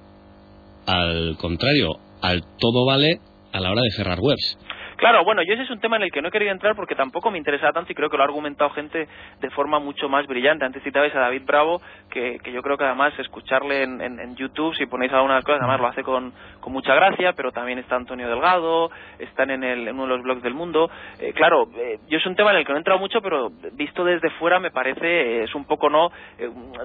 al 0.85 1.37
contrario, 1.37 1.99
al 2.21 2.41
todo 2.59 2.85
vale 2.85 3.19
a 3.51 3.59
la 3.59 3.71
hora 3.71 3.81
de 3.83 3.91
cerrar 3.91 4.19
webs. 4.19 4.57
Claro, 5.01 5.23
bueno, 5.23 5.41
yo 5.41 5.55
ese 5.55 5.63
es 5.63 5.71
un 5.71 5.79
tema 5.79 5.95
en 5.95 6.03
el 6.03 6.11
que 6.11 6.21
no 6.21 6.27
he 6.27 6.31
querido 6.31 6.51
entrar 6.51 6.75
porque 6.75 6.93
tampoco 6.93 7.31
me 7.31 7.39
interesa 7.39 7.71
tanto 7.71 7.91
y 7.91 7.95
creo 7.95 8.07
que 8.07 8.17
lo 8.17 8.21
ha 8.21 8.27
argumentado 8.27 8.69
gente 8.69 9.07
de 9.39 9.49
forma 9.49 9.79
mucho 9.79 10.07
más 10.07 10.27
brillante. 10.27 10.63
Antes 10.63 10.83
citabais 10.83 11.15
a 11.15 11.21
David 11.21 11.41
Bravo, 11.43 11.81
que, 12.11 12.37
yo 12.53 12.61
creo 12.61 12.77
que 12.77 12.83
además 12.83 13.11
escucharle 13.17 13.81
en, 13.81 14.35
YouTube, 14.35 14.75
si 14.75 14.85
ponéis 14.85 15.11
algunas 15.11 15.43
cosas, 15.43 15.61
además 15.61 15.81
lo 15.81 15.87
hace 15.87 16.03
con, 16.03 16.31
mucha 16.67 16.93
gracia, 16.93 17.33
pero 17.33 17.51
también 17.51 17.79
está 17.79 17.95
Antonio 17.95 18.29
Delgado, 18.29 18.91
están 19.17 19.49
en, 19.49 19.63
el, 19.63 19.87
en 19.87 19.95
uno 19.95 20.03
de 20.03 20.17
los 20.17 20.21
blogs 20.21 20.43
del 20.43 20.53
mundo. 20.53 20.91
Eh, 21.19 21.33
claro, 21.33 21.67
eh, 21.75 21.97
yo 22.07 22.19
es 22.19 22.25
un 22.27 22.35
tema 22.35 22.51
en 22.51 22.57
el 22.57 22.65
que 22.65 22.71
no 22.71 22.77
he 22.77 22.81
entrado 22.81 22.99
mucho, 22.99 23.21
pero 23.23 23.49
visto 23.73 24.05
desde 24.05 24.29
fuera 24.37 24.59
me 24.59 24.69
parece, 24.69 25.07
eh, 25.07 25.43
es 25.45 25.55
un 25.55 25.65
poco 25.65 25.89
no, 25.89 26.11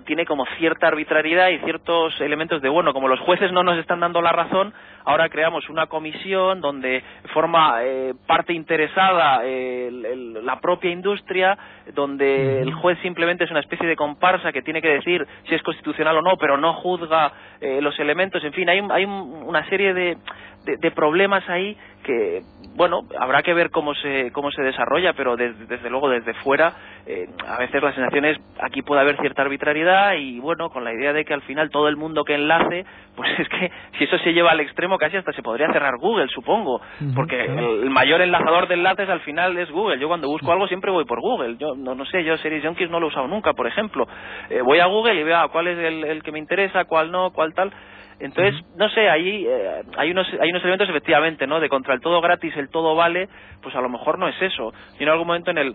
tiene 0.07 0.25
como 0.25 0.47
cierta 0.57 0.89
arbitrariedad 0.89 1.51
y 1.51 1.59
ciertos 1.59 2.19
elementos 2.23 2.63
de, 2.63 2.71
bueno, 2.71 2.95
como 2.95 3.09
los 3.09 3.21
jueces 3.21 3.53
no 3.53 3.63
nos 3.63 3.79
están 3.79 4.01
dando 4.01 4.23
la 4.23 4.33
razón, 4.33 4.73
ahora 5.05 5.29
creamos 5.29 5.69
una 5.69 5.87
comisión 5.87 6.63
donde 6.63 7.05
forma 7.35 7.83
parte 8.27 8.53
interesada 8.53 9.43
la 9.43 10.61
propia 10.61 10.91
industria, 10.91 11.57
donde 11.95 12.61
el 12.61 12.73
juez 12.75 12.99
simplemente 13.03 13.45
es 13.45 13.51
una 13.51 13.61
especie 13.61 13.87
de 13.87 13.97
comparsa 13.97 14.53
que 14.53 14.63
tiene 14.63 14.83
que 14.83 14.89
decir 14.89 15.27
si 15.49 15.55
es 15.55 15.63
constitucional 15.63 16.17
o 16.19 16.23
no, 16.23 16.37
pero 16.37 16.57
no 16.57 16.75
juzga 16.75 17.33
eh, 17.61 17.81
los 17.81 17.99
elementos. 17.99 18.43
En 18.45 18.53
fin, 18.53 18.69
hay, 18.69 18.81
hay 18.91 19.05
una 19.05 19.69
serie 19.69 19.95
de, 19.95 20.17
de, 20.65 20.91
problemas 20.91 21.49
ahí 21.49 21.77
que, 22.07 22.43
bueno, 22.77 23.01
habrá 23.19 23.43
que 23.43 23.53
ver 23.53 23.71
cómo 23.71 23.93
se, 23.95 24.31
cómo 24.31 24.53
se 24.53 24.63
desarrolla, 24.63 25.13
pero 25.15 25.37
desde 25.37 25.91
luego 25.91 26.09
desde 26.09 26.35
fuera, 26.35 26.73
eh, 27.05 27.27
a 27.47 27.59
veces 27.59 27.83
las 27.83 27.95
sensaciones, 27.95 28.39
aquí 28.63 28.83
puede 28.83 29.01
haber 29.01 29.17
cierta 29.19 29.43
arbitrariedad 29.43 30.15
y, 30.15 30.39
bueno, 30.39 30.71
con 30.71 30.85
la 30.85 30.93
idea 30.95 31.13
de 31.13 31.25
que 31.25 31.35
al 31.35 31.43
final 31.43 31.71
todo 31.71 31.89
el 31.89 31.97
mundo 31.97 32.23
que 32.23 32.37
enlace, 32.37 32.87
pues 33.17 33.29
es 33.41 33.49
que 33.49 33.73
si 33.99 34.05
eso 34.05 34.19
se 34.19 34.33
lleva 34.33 34.53
al 34.53 34.61
extremo 34.61 34.99
casi 34.99 35.17
hasta 35.17 35.33
se 35.33 35.43
podría 35.43 35.73
cerrar 35.73 35.97
Google, 35.99 36.29
supongo, 36.29 36.81
porque 37.15 37.45
el, 37.45 37.91
mayor 37.91 38.21
enlazador 38.21 38.69
de 38.69 38.75
enlaces 38.75 39.09
al 39.09 39.21
final 39.21 39.59
es 39.59 39.71
Google. 39.71 39.99
Yo 39.99 40.07
cuando 40.07 40.29
busco 40.29 40.53
algo 40.53 40.69
siempre 40.69 40.93
voy 40.93 41.05
por 41.05 41.21
Google. 41.21 41.57
Yo 41.59 41.75
no, 41.75 41.95
no 41.95 42.05
sé, 42.07 42.23
yo 42.23 42.37
Series 42.39 42.65
Junkies 42.65 42.91
no 42.91 43.01
lo 43.01 43.07
he 43.07 43.09
usado 43.09 43.27
nunca, 43.27 43.53
por 43.53 43.67
ejemplo. 43.67 44.07
Eh, 44.49 44.61
voy 44.63 44.79
a 44.79 44.87
Google 44.87 45.21
y 45.21 45.25
veo 45.25 45.39
ah, 45.39 45.49
cuál 45.51 45.67
es 45.67 45.79
el, 45.79 46.05
el 46.05 46.23
que 46.23 46.31
me 46.31 46.39
interesa, 46.39 46.85
cuál 46.85 47.11
no, 47.11 47.31
cuál 47.33 47.53
tal 47.53 47.73
entonces, 48.19 48.55
no 48.77 48.89
sé, 48.91 49.09
ahí 49.11 49.47
eh, 49.47 49.83
hay 49.99 50.11
unos 50.11 50.27
hay 50.41 50.51
unos 50.51 50.63
elementos 50.63 50.89
efectivamente, 50.89 51.47
¿no? 51.47 51.61
De 51.61 51.69
contra 51.69 51.95
el 51.95 52.01
todo 52.01 52.21
gratis, 52.21 52.57
el 52.57 52.71
todo 52.71 52.95
vale, 52.95 53.29
pues 53.63 53.75
a 53.75 53.81
lo 53.81 53.89
mejor 53.89 54.19
no 54.19 54.29
es 54.29 54.41
eso. 54.41 54.73
Yo 54.99 55.03
en 55.03 55.09
algún 55.09 55.27
momento 55.27 55.51
en 55.51 55.59
el 55.59 55.75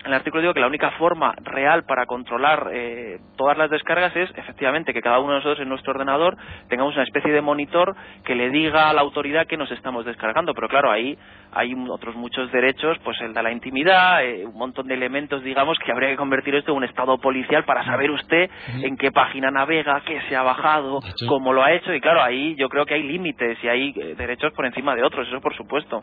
en 0.00 0.06
el 0.06 0.14
artículo 0.14 0.40
digo 0.40 0.54
que 0.54 0.60
la 0.60 0.66
única 0.66 0.92
forma 0.92 1.34
real 1.42 1.84
para 1.84 2.06
controlar 2.06 2.70
eh, 2.72 3.18
todas 3.36 3.58
las 3.58 3.68
descargas 3.68 4.16
es 4.16 4.30
efectivamente 4.34 4.94
que 4.94 5.02
cada 5.02 5.18
uno 5.18 5.32
de 5.32 5.38
nosotros 5.38 5.60
en 5.60 5.68
nuestro 5.68 5.92
ordenador 5.92 6.38
tengamos 6.68 6.94
una 6.94 7.04
especie 7.04 7.30
de 7.32 7.42
monitor 7.42 7.94
que 8.24 8.34
le 8.34 8.48
diga 8.48 8.88
a 8.88 8.94
la 8.94 9.02
autoridad 9.02 9.46
que 9.46 9.58
nos 9.58 9.70
estamos 9.70 10.06
descargando. 10.06 10.54
Pero 10.54 10.68
claro, 10.68 10.90
ahí 10.90 11.18
hay 11.52 11.74
otros 11.90 12.14
muchos 12.14 12.50
derechos, 12.50 12.98
pues 13.04 13.20
el 13.20 13.34
de 13.34 13.42
la 13.42 13.52
intimidad, 13.52 14.24
eh, 14.24 14.46
un 14.46 14.56
montón 14.56 14.86
de 14.86 14.94
elementos, 14.94 15.42
digamos, 15.42 15.78
que 15.78 15.92
habría 15.92 16.08
que 16.08 16.16
convertir 16.16 16.54
esto 16.54 16.72
en 16.72 16.78
un 16.78 16.84
estado 16.84 17.18
policial 17.18 17.64
para 17.64 17.84
saber 17.84 18.10
usted 18.10 18.48
en 18.82 18.96
qué 18.96 19.12
página 19.12 19.50
navega, 19.50 20.00
qué 20.06 20.20
se 20.28 20.36
ha 20.36 20.42
bajado, 20.42 21.00
cómo 21.28 21.52
lo 21.52 21.62
ha 21.62 21.72
hecho. 21.72 21.92
Y 21.92 22.00
claro, 22.00 22.22
ahí 22.22 22.54
yo 22.56 22.70
creo 22.70 22.86
que 22.86 22.94
hay 22.94 23.02
límites 23.02 23.58
y 23.62 23.68
hay 23.68 23.94
eh, 23.96 24.14
derechos 24.16 24.52
por 24.54 24.64
encima 24.64 24.94
de 24.94 25.02
otros, 25.02 25.28
eso 25.28 25.40
por 25.42 25.54
supuesto. 25.54 26.02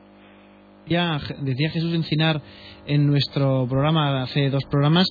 Ya 0.88 1.20
decía 1.40 1.70
Jesús 1.70 1.94
Encinar 1.94 2.42
en 2.86 3.06
nuestro 3.06 3.68
programa, 3.70 4.22
hace 4.22 4.50
dos 4.50 4.64
programas, 4.66 5.06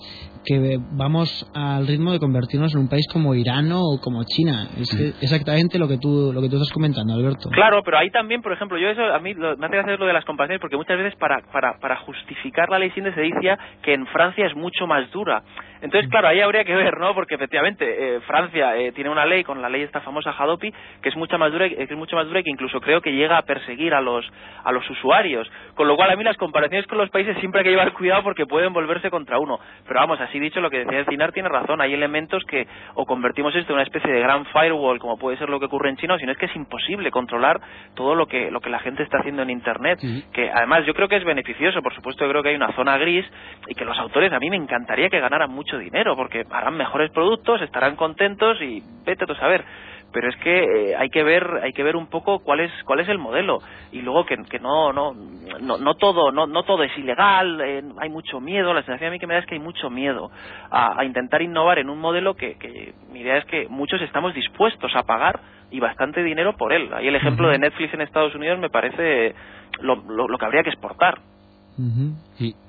que 0.44 0.78
vamos 0.92 1.50
al 1.54 1.86
ritmo 1.86 2.12
de 2.12 2.18
convertirnos 2.18 2.74
en 2.74 2.80
un 2.80 2.88
país 2.88 3.06
como 3.12 3.34
Irán 3.34 3.70
o 3.72 4.00
como 4.02 4.24
China. 4.24 4.68
Es 4.78 4.94
exactamente 5.20 5.78
lo 5.78 5.88
que 5.88 5.98
tú 5.98 6.32
lo 6.32 6.40
que 6.40 6.48
tú 6.48 6.56
estás 6.56 6.72
comentando, 6.72 7.14
Alberto. 7.14 7.50
Claro, 7.50 7.82
pero 7.84 7.98
ahí 7.98 8.10
también, 8.10 8.42
por 8.42 8.52
ejemplo, 8.52 8.78
yo 8.78 8.88
eso 8.88 9.02
a 9.02 9.18
mí 9.18 9.34
me 9.34 9.66
hace 9.66 9.78
hacer 9.78 9.98
lo 9.98 10.06
de 10.06 10.12
las 10.12 10.24
comparaciones 10.24 10.60
porque 10.60 10.76
muchas 10.76 10.96
veces 10.96 11.14
para, 11.18 11.40
para, 11.52 11.78
para 11.80 11.96
justificar 11.96 12.68
la 12.68 12.78
ley 12.78 12.90
sin 12.90 13.06
se 13.14 13.20
dice 13.20 13.56
que 13.82 13.94
en 13.94 14.06
Francia 14.06 14.46
es 14.46 14.54
mucho 14.56 14.86
más 14.86 15.10
dura. 15.10 15.42
Entonces, 15.82 16.10
claro, 16.10 16.28
ahí 16.28 16.40
habría 16.40 16.64
que 16.64 16.74
ver, 16.74 16.98
¿no? 16.98 17.14
Porque 17.14 17.34
efectivamente 17.34 17.84
eh, 18.16 18.20
Francia 18.20 18.76
eh, 18.76 18.92
tiene 18.92 19.10
una 19.10 19.26
ley 19.26 19.44
con 19.44 19.60
la 19.60 19.68
ley 19.68 19.82
esta 19.82 20.00
famosa 20.00 20.34
Hadopi 20.36 20.72
que 21.02 21.08
es 21.08 21.16
mucho 21.16 21.38
más 21.38 21.52
dura, 21.52 21.68
que 21.68 21.82
es 21.82 21.90
mucho 21.92 22.16
más 22.16 22.26
dura 22.26 22.40
y 22.40 22.44
que 22.44 22.50
incluso 22.50 22.80
creo 22.80 23.00
que 23.00 23.12
llega 23.12 23.38
a 23.38 23.42
perseguir 23.42 23.94
a 23.94 24.00
los 24.00 24.26
a 24.64 24.72
los 24.72 24.88
usuarios. 24.90 25.50
Con 25.74 25.88
lo 25.88 25.96
cual 25.96 26.10
a 26.10 26.16
mí 26.16 26.24
las 26.24 26.36
comparaciones 26.36 26.86
con 26.86 26.98
los 26.98 27.10
países 27.10 27.36
siempre 27.38 27.60
hay 27.60 27.64
que 27.64 27.70
llevar 27.70 27.92
cuidado 27.92 28.22
porque 28.22 28.46
pueden 28.46 28.72
volverse 28.72 29.10
contra 29.10 29.38
uno. 29.38 29.58
Pero 29.86 30.00
vamos, 30.00 30.20
así 30.20 30.40
dicho, 30.40 30.60
lo 30.60 30.70
que 30.70 30.78
decía 30.78 31.00
el 31.00 31.06
Cinar 31.06 31.32
tiene 31.32 31.48
razón. 31.48 31.80
Hay 31.80 31.92
elementos 31.94 32.42
que 32.44 32.66
o 32.94 33.04
convertimos 33.04 33.54
esto 33.54 33.72
en 33.72 33.74
una 33.74 33.84
especie 33.84 34.12
de 34.12 34.20
gran 34.20 34.44
firewall, 34.46 34.98
como 34.98 35.18
puede 35.18 35.36
ser 35.36 35.48
lo 35.48 35.60
que 35.60 35.66
ocurre 35.66 35.90
en 35.90 35.96
China, 35.96 36.14
o 36.14 36.18
si 36.18 36.26
no 36.26 36.32
es 36.32 36.38
que 36.38 36.46
es 36.46 36.56
imposible 36.56 37.10
controlar 37.10 37.60
todo 37.94 38.14
lo 38.14 38.26
que 38.26 38.50
lo 38.50 38.60
que 38.60 38.70
la 38.70 38.78
gente 38.78 39.02
está 39.02 39.18
haciendo 39.18 39.42
en 39.42 39.50
Internet. 39.50 39.98
Que 40.32 40.50
además 40.50 40.84
yo 40.86 40.94
creo 40.94 41.08
que 41.08 41.16
es 41.16 41.24
beneficioso. 41.24 41.82
Por 41.82 41.94
supuesto, 41.94 42.24
yo 42.24 42.30
creo 42.30 42.42
que 42.42 42.50
hay 42.50 42.56
una 42.56 42.72
zona 42.72 42.96
gris 42.98 43.26
y 43.68 43.74
que 43.74 43.84
los 43.84 43.98
autores 43.98 44.32
a 44.32 44.38
mí 44.38 44.50
me 44.50 44.56
encantaría 44.56 45.08
que 45.08 45.20
ganaran 45.20 45.50
mucho 45.50 45.65
dinero 45.74 46.14
porque 46.16 46.44
harán 46.50 46.76
mejores 46.76 47.10
productos, 47.10 47.60
estarán 47.62 47.96
contentos 47.96 48.60
y 48.60 48.82
vete 49.04 49.24
a 49.24 49.34
saber. 49.34 49.64
Pero 50.12 50.28
es 50.28 50.36
que 50.36 50.90
eh, 50.90 50.96
hay 50.96 51.10
que 51.10 51.22
ver 51.24 51.60
hay 51.62 51.72
que 51.72 51.82
ver 51.82 51.96
un 51.96 52.06
poco 52.06 52.38
cuál 52.38 52.60
es 52.60 52.70
cuál 52.84 53.00
es 53.00 53.08
el 53.08 53.18
modelo. 53.18 53.58
Y 53.92 54.02
luego 54.02 54.24
que, 54.24 54.36
que 54.48 54.58
no, 54.58 54.92
no 54.92 55.12
no 55.60 55.78
no 55.78 55.94
todo 55.94 56.30
no 56.30 56.46
no 56.46 56.62
todo 56.62 56.84
es 56.84 56.96
ilegal 56.96 57.60
eh, 57.60 57.82
hay 57.98 58.08
mucho 58.08 58.40
miedo. 58.40 58.72
La 58.72 58.82
sensación 58.82 59.08
a 59.08 59.10
mí 59.10 59.18
que 59.18 59.26
me 59.26 59.34
da 59.34 59.40
es 59.40 59.46
que 59.46 59.56
hay 59.56 59.60
mucho 59.60 59.90
miedo 59.90 60.30
a, 60.70 61.04
intentar 61.04 61.42
innovar 61.42 61.78
en 61.78 61.90
un 61.90 61.98
modelo 61.98 62.34
que, 62.34 62.56
que, 62.56 62.94
mi 63.10 63.20
idea 63.20 63.38
es 63.38 63.44
que 63.46 63.66
muchos 63.68 64.00
estamos 64.00 64.32
dispuestos 64.32 64.94
a 64.94 65.02
pagar 65.02 65.40
y 65.70 65.80
bastante 65.80 66.22
dinero 66.22 66.56
por 66.56 66.72
él. 66.72 66.88
Ahí 66.94 67.08
el 67.08 67.16
ejemplo 67.16 67.48
de 67.48 67.58
Netflix 67.58 67.92
en 67.92 68.00
Estados 68.00 68.34
Unidos 68.34 68.58
me 68.58 68.70
parece 68.70 69.34
lo, 69.80 69.96
lo 69.96 70.38
que 70.38 70.44
habría 70.44 70.62
que 70.62 70.70
exportar 70.70 71.18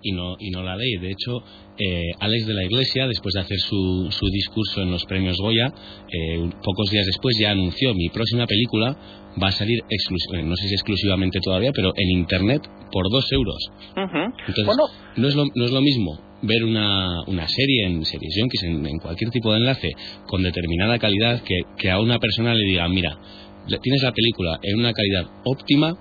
y, 0.02 0.12
no, 0.12 0.36
y 0.40 0.50
no 0.52 0.64
la 0.64 0.76
ley. 0.76 0.98
De 0.98 1.12
hecho, 1.12 1.44
eh, 1.78 2.12
Alex 2.20 2.48
de 2.48 2.54
la 2.54 2.66
Iglesia, 2.66 3.08
después 3.08 3.34
de 3.34 3.42
hacer 3.42 3.58
su, 3.60 4.08
su 4.12 4.26
discurso 4.30 4.82
en 4.82 4.92
los 4.92 5.06
premios 5.06 5.38
Goya, 5.40 5.74
eh, 6.12 6.50
pocos 6.64 6.90
días 6.92 7.06
después 7.06 7.38
ya 7.40 7.52
anunció 7.52 7.94
mi 7.94 8.10
próxima 8.10 8.46
película 8.46 8.98
va 9.42 9.48
a 9.50 9.52
salir, 9.52 9.80
eh, 9.90 10.44
no 10.44 10.56
sé 10.56 10.68
si 10.68 10.74
exclusivamente 10.74 11.40
todavía, 11.40 11.72
pero 11.74 11.94
en 11.96 12.10
Internet 12.18 12.68
por 12.92 13.10
dos 13.12 13.32
euros. 13.32 13.58
Entonces, 13.96 14.78
no, 15.16 15.28
es 15.28 15.36
lo, 15.36 15.46
no 15.54 15.66
es 15.66 15.72
lo 15.72 15.82
mismo 15.82 16.20
ver 16.42 16.64
una, 16.64 17.24
una 17.28 17.48
serie 17.48 17.86
en 17.86 18.06
series 18.06 18.36
Yonkis, 18.38 18.64
en, 18.64 18.86
en, 18.86 18.98
cualquier 19.00 19.32
tipo 19.32 19.52
de 19.52 19.60
enlace, 19.60 19.92
con 20.28 20.44
determinada 20.44 21.00
calidad, 21.00 21.42
que, 21.44 21.56
que 21.78 21.90
a 21.90 22.00
una 22.00 22.20
persona 22.20 22.54
le 22.54 22.64
diga, 22.64 22.88
mira, 22.90 23.18
tienes 23.82 24.04
la 24.04 24.12
película 24.12 24.60
en 24.62 24.80
una 24.80 24.94
calidad 24.94 25.26
óptima, 25.44 25.94